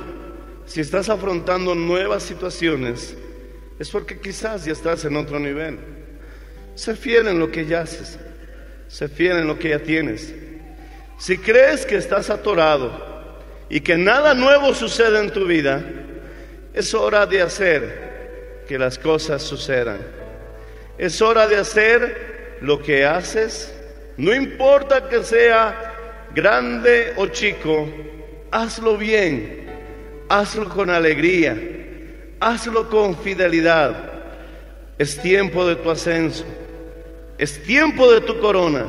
si 0.66 0.80
estás 0.80 1.08
afrontando 1.08 1.74
nuevas 1.74 2.24
situaciones, 2.24 3.16
es 3.78 3.90
porque 3.90 4.18
quizás 4.18 4.64
ya 4.64 4.72
estás 4.72 5.04
en 5.04 5.16
otro 5.16 5.38
nivel. 5.38 5.78
Sé 6.74 6.96
fiel 6.96 7.28
en 7.28 7.38
lo 7.38 7.50
que 7.50 7.66
ya 7.66 7.82
haces. 7.82 8.18
Sé 8.88 9.08
fiel 9.08 9.38
en 9.38 9.46
lo 9.46 9.58
que 9.58 9.70
ya 9.70 9.78
tienes. 9.78 10.34
Si 11.18 11.38
crees 11.38 11.86
que 11.86 11.96
estás 11.96 12.30
atorado 12.30 12.90
y 13.68 13.80
que 13.80 13.96
nada 13.96 14.34
nuevo 14.34 14.74
sucede 14.74 15.20
en 15.20 15.30
tu 15.30 15.46
vida, 15.46 15.82
es 16.72 16.92
hora 16.92 17.24
de 17.26 17.40
hacer 17.40 18.64
que 18.68 18.78
las 18.78 18.98
cosas 18.98 19.42
sucedan. 19.42 19.98
Es 20.98 21.22
hora 21.22 21.46
de 21.46 21.56
hacer 21.56 22.56
lo 22.60 22.82
que 22.82 23.04
haces. 23.04 23.72
No 24.16 24.34
importa 24.34 25.08
que 25.08 25.22
sea 25.22 25.94
grande 26.34 27.12
o 27.16 27.26
chico, 27.28 27.88
hazlo 28.50 28.96
bien, 28.96 29.66
hazlo 30.28 30.68
con 30.68 30.90
alegría, 30.90 31.56
hazlo 32.40 32.88
con 32.88 33.16
fidelidad. 33.16 34.12
Es 34.98 35.20
tiempo 35.20 35.66
de 35.66 35.76
tu 35.76 35.90
ascenso. 35.90 36.44
Es 37.44 37.62
tiempo 37.62 38.10
de 38.10 38.22
tu 38.22 38.40
corona. 38.40 38.86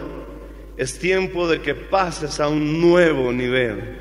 Es 0.77 0.97
tiempo 0.97 1.45
de 1.45 1.61
que 1.61 1.75
pases 1.75 2.39
a 2.39 2.47
un 2.47 2.79
nuevo 2.79 3.33
nivel. 3.33 3.99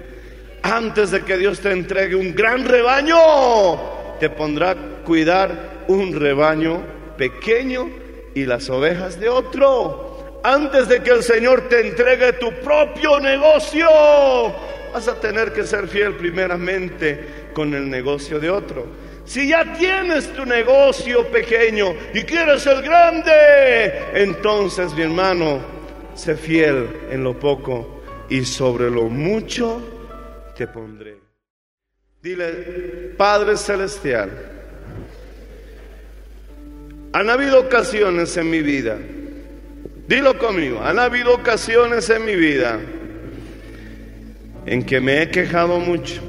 Antes 0.62 1.11
de 1.11 1.23
que 1.23 1.37
Dios 1.37 1.59
te 1.59 1.73
entregue 1.73 2.14
un 2.14 2.37
gran 2.37 2.64
rebaño, 2.64 3.17
te 4.21 4.31
pondrá 4.31 4.71
a 4.71 4.77
cuidar 5.05 5.85
un 5.88 6.14
rebaño 6.14 6.85
pequeño 7.19 7.90
y 8.33 8.47
las 8.47 8.71
ovejas 8.71 9.19
de 9.19 9.29
otro. 9.29 10.40
Antes 10.45 10.87
de 10.87 11.03
que 11.03 11.11
el 11.11 11.25
Señor 11.25 11.69
te 11.69 11.88
entregue 11.88 12.35
tu 12.35 12.53
propio 12.62 13.19
negocio, 13.19 13.88
vas 14.93 15.09
a 15.09 15.19
tener 15.19 15.53
que 15.53 15.64
ser 15.64 15.88
fiel 15.88 16.14
primeramente 16.14 17.51
con 17.53 17.75
el 17.75 17.90
negocio 17.90 18.38
de 18.38 18.51
otro. 18.51 18.87
Si 19.25 19.49
ya 19.49 19.73
tienes 19.73 20.31
tu 20.35 20.45
negocio 20.45 21.27
pequeño 21.29 21.95
y 22.13 22.23
quieres 22.25 22.67
el 22.67 22.83
grande, 22.83 23.33
entonces 24.15 24.93
mi 24.95 25.03
hermano, 25.03 25.61
sé 26.15 26.37
fiel 26.37 26.89
en 27.11 27.25
lo 27.25 27.39
poco 27.39 28.03
y 28.29 28.45
sobre 28.45 28.91
lo 28.91 29.05
mucho 29.05 29.81
te 30.57 30.67
pondré. 30.67 31.17
Dile, 32.23 33.15
Padre 33.17 33.57
Celestial, 33.57 34.31
han 37.13 37.31
habido 37.31 37.61
ocasiones 37.61 38.37
en 38.37 38.51
mi 38.51 38.61
vida, 38.61 38.99
dilo 40.07 40.37
conmigo, 40.39 40.83
han 40.83 40.99
habido 40.99 41.35
ocasiones 41.35 42.11
en 42.11 42.25
mi 42.25 42.37
vida 42.37 42.79
en 44.67 44.85
que 44.85 45.01
me 45.01 45.23
he 45.23 45.31
quejado 45.31 45.79
mucho 45.79 46.23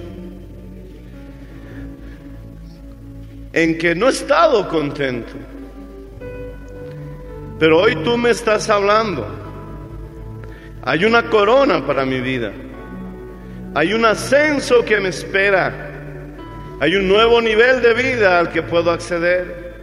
en 3.55 3.77
que 3.77 3.95
no 3.95 4.07
he 4.07 4.09
estado 4.09 4.67
contento. 4.67 5.31
Pero 7.57 7.79
hoy 7.79 7.95
tú 8.03 8.17
me 8.17 8.31
estás 8.31 8.69
hablando. 8.69 9.25
Hay 10.83 11.05
una 11.05 11.29
corona 11.29 11.87
para 11.87 12.05
mi 12.05 12.19
vida. 12.19 12.51
Hay 13.73 13.93
un 13.93 14.03
ascenso 14.03 14.83
que 14.83 14.99
me 14.99 15.07
espera. 15.07 15.73
Hay 16.81 16.95
un 16.95 17.07
nuevo 17.07 17.41
nivel 17.41 17.81
de 17.81 17.93
vida 17.93 18.39
al 18.39 18.51
que 18.51 18.61
puedo 18.61 18.91
acceder. 18.91 19.73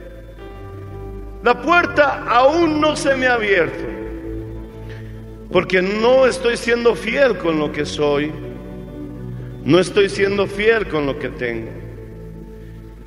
La 1.42 1.58
puerta 1.62 2.24
aún 2.28 2.78
no 2.78 2.94
se 2.94 3.14
me 3.14 3.26
ha 3.26 3.34
abierto. 3.34 3.84
Porque 5.50 5.80
no 5.80 6.26
estoy 6.26 6.58
siendo 6.58 6.94
fiel 6.94 7.38
con 7.38 7.58
lo 7.58 7.72
que 7.72 7.86
soy. 7.86 8.30
No 9.64 9.78
estoy 9.78 10.10
siendo 10.10 10.46
fiel 10.46 10.88
con 10.88 11.06
lo 11.06 11.18
que 11.18 11.30
tengo. 11.30 11.81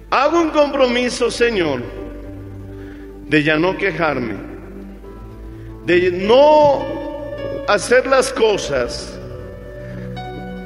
Hago 0.09 0.41
un 0.41 0.49
compromiso, 0.51 1.29
Señor, 1.31 1.81
de 3.27 3.43
ya 3.43 3.57
no 3.57 3.77
quejarme, 3.77 4.35
de 5.85 6.11
no 6.11 6.85
hacer 7.67 8.05
las 8.07 8.31
cosas 8.31 9.19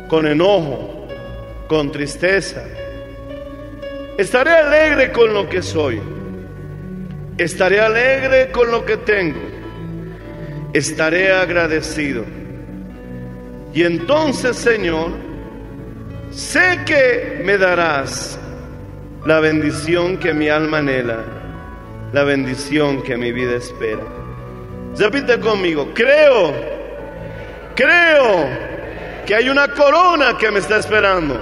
con 0.10 0.28
enojo, 0.28 1.08
con 1.68 1.92
tristeza. 1.92 2.64
Estaré 4.18 4.52
alegre 4.52 5.12
con 5.12 5.34
lo 5.34 5.48
que 5.48 5.62
soy. 5.62 6.02
Estaré 7.38 7.80
alegre 7.80 8.52
con 8.52 8.70
lo 8.70 8.86
que 8.86 8.98
tengo. 8.98 9.40
Estaré 10.74 11.32
agradecido. 11.32 12.26
Y 13.74 13.84
entonces, 13.84 14.58
Señor, 14.58 15.12
sé 16.32 16.80
que 16.86 17.42
me 17.46 17.58
darás 17.58 18.39
la 19.26 19.40
bendición 19.40 20.18
que 20.18 20.34
mi 20.34 20.50
alma 20.50 20.78
anhela, 20.78 21.20
la 22.14 22.24
bendición 22.24 23.02
que 23.04 23.18
mi 23.18 23.32
vida 23.32 23.56
espera. 23.56 24.04
Repite 24.98 25.40
conmigo, 25.40 25.90
creo, 25.94 26.54
creo 27.76 28.48
que 29.26 29.36
hay 29.36 29.50
una 29.50 29.68
corona 29.70 30.38
que 30.38 30.50
me 30.52 30.60
está 30.60 30.78
esperando, 30.78 31.40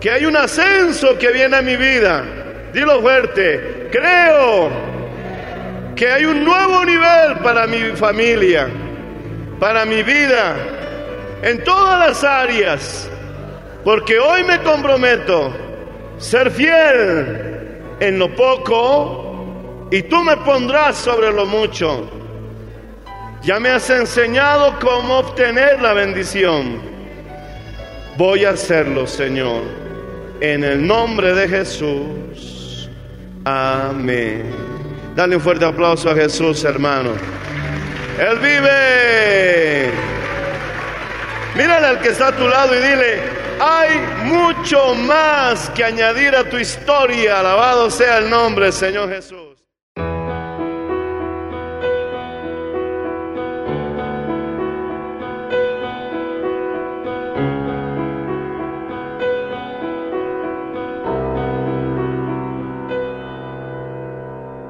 que 0.00 0.10
hay 0.10 0.24
un 0.24 0.36
ascenso 0.36 1.18
que 1.18 1.30
viene 1.32 1.56
a 1.56 1.62
mi 1.62 1.76
vida. 1.76 2.24
Dilo 2.72 3.00
fuerte, 3.00 3.88
creo 3.90 4.70
que 5.96 6.08
hay 6.08 6.24
un 6.24 6.44
nuevo 6.44 6.84
nivel 6.84 7.38
para 7.42 7.66
mi 7.66 7.96
familia, 7.96 8.68
para 9.58 9.84
mi 9.84 10.02
vida, 10.02 10.56
en 11.42 11.62
todas 11.64 12.08
las 12.08 12.24
áreas, 12.24 13.10
porque 13.84 14.18
hoy 14.18 14.44
me 14.44 14.60
comprometo 14.60 15.69
ser 16.20 16.50
fiel 16.50 17.96
en 17.98 18.18
lo 18.18 18.34
poco 18.36 19.88
y 19.90 20.02
tú 20.02 20.22
me 20.22 20.36
pondrás 20.38 20.96
sobre 20.96 21.32
lo 21.32 21.46
mucho. 21.46 22.08
Ya 23.42 23.58
me 23.58 23.70
has 23.70 23.88
enseñado 23.88 24.78
cómo 24.80 25.18
obtener 25.18 25.80
la 25.80 25.94
bendición. 25.94 26.80
Voy 28.16 28.44
a 28.44 28.50
hacerlo, 28.50 29.06
Señor, 29.06 29.62
en 30.40 30.62
el 30.62 30.86
nombre 30.86 31.34
de 31.34 31.48
Jesús. 31.48 32.90
Amén. 33.44 34.44
Dale 35.16 35.36
un 35.36 35.42
fuerte 35.42 35.64
aplauso 35.64 36.10
a 36.10 36.14
Jesús, 36.14 36.62
hermano. 36.64 37.12
Él 38.18 38.38
vive. 38.38 39.90
Mírale 41.56 41.86
al 41.86 42.00
que 42.00 42.10
está 42.10 42.28
a 42.28 42.32
tu 42.32 42.46
lado 42.46 42.74
y 42.74 42.78
dile, 42.78 43.39
hay 43.60 44.00
mucho 44.24 44.94
más 44.94 45.68
que 45.70 45.84
añadir 45.84 46.34
a 46.34 46.48
tu 46.48 46.56
historia. 46.56 47.40
Alabado 47.40 47.90
sea 47.90 48.18
el 48.18 48.30
nombre, 48.30 48.72
Señor 48.72 49.10
Jesús. 49.10 49.38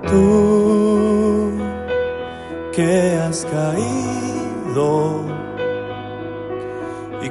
Tú 0.09 1.53
que 2.73 3.17
has 3.23 3.47
caído 3.47 5.25
y 7.23 7.31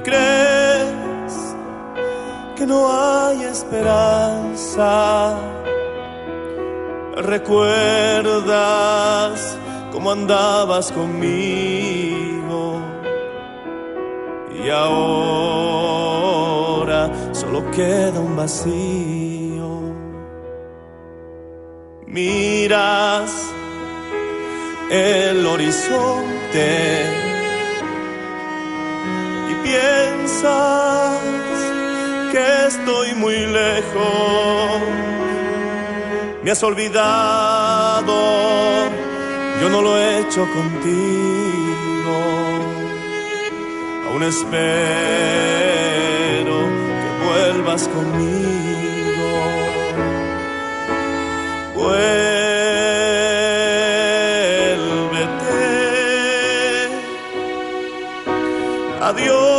que 2.59 2.67
no 2.67 2.91
hay 2.91 3.43
esperanza. 3.43 5.37
Recuerdas 7.15 8.57
cómo 9.93 10.11
andabas 10.11 10.91
conmigo 10.91 12.81
y 14.61 14.69
ahora 14.69 15.39
solo 17.31 17.71
queda 17.71 18.19
un 18.19 18.35
vacío. 18.35 19.69
Miras 22.07 23.31
el 24.91 25.45
horizonte 25.45 27.05
y 29.49 29.53
piensas 29.65 30.88
estoy 32.89 33.13
muy 33.15 33.45
lejos. 33.45 34.81
Me 36.43 36.51
has 36.51 36.63
olvidado, 36.63 38.15
yo 39.61 39.69
no 39.69 39.81
lo 39.81 39.97
he 39.97 40.19
hecho 40.19 40.47
contigo. 40.51 42.15
Aún 44.07 44.23
espero 44.23 44.49
que 47.01 47.09
vuelvas 47.25 47.87
conmigo. 47.87 49.29
Vuélvete. 51.75 52.39
Adiós, 59.01 59.58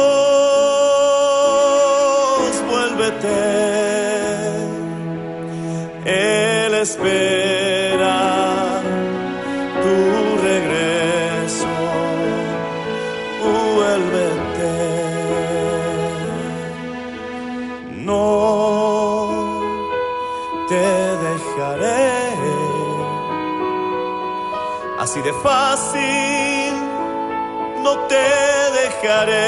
Así 25.10 25.22
de 25.22 25.32
fácil 25.42 26.74
no 27.82 27.92
te 28.10 28.26
dejaré. 28.78 29.42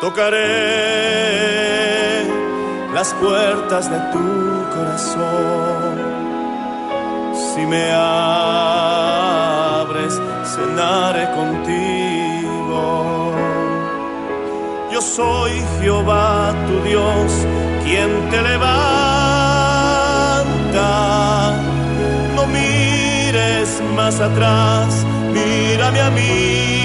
Tocaré 0.00 0.38
las 2.94 3.12
puertas 3.14 3.90
de 3.90 3.98
tu 4.12 4.28
corazón. 4.72 5.94
Si 7.34 7.66
me 7.66 7.90
abres, 7.92 10.22
cenaré 10.54 11.28
contigo. 11.32 12.82
Yo 14.92 15.00
soy 15.02 15.60
Jehová 15.80 16.54
tu 16.68 16.80
Dios, 16.88 17.32
quien 17.82 18.30
te 18.30 18.40
levanta. 18.42 18.90
Más 23.94 24.20
atrás, 24.20 25.04
mírame 25.32 26.00
a 26.00 26.10
mí. 26.10 26.80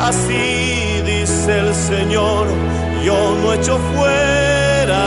Así 0.00 1.02
dice 1.04 1.58
el 1.58 1.74
Señor, 1.74 2.46
yo 3.04 3.36
no 3.42 3.52
echo 3.52 3.78
fuera 3.94 5.04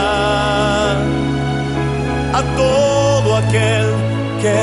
a 2.38 2.42
todo 2.56 3.36
aquel 3.36 3.86
que 4.40 4.58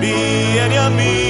viene 0.00 0.78
a 0.78 0.90
mí. 0.90 1.29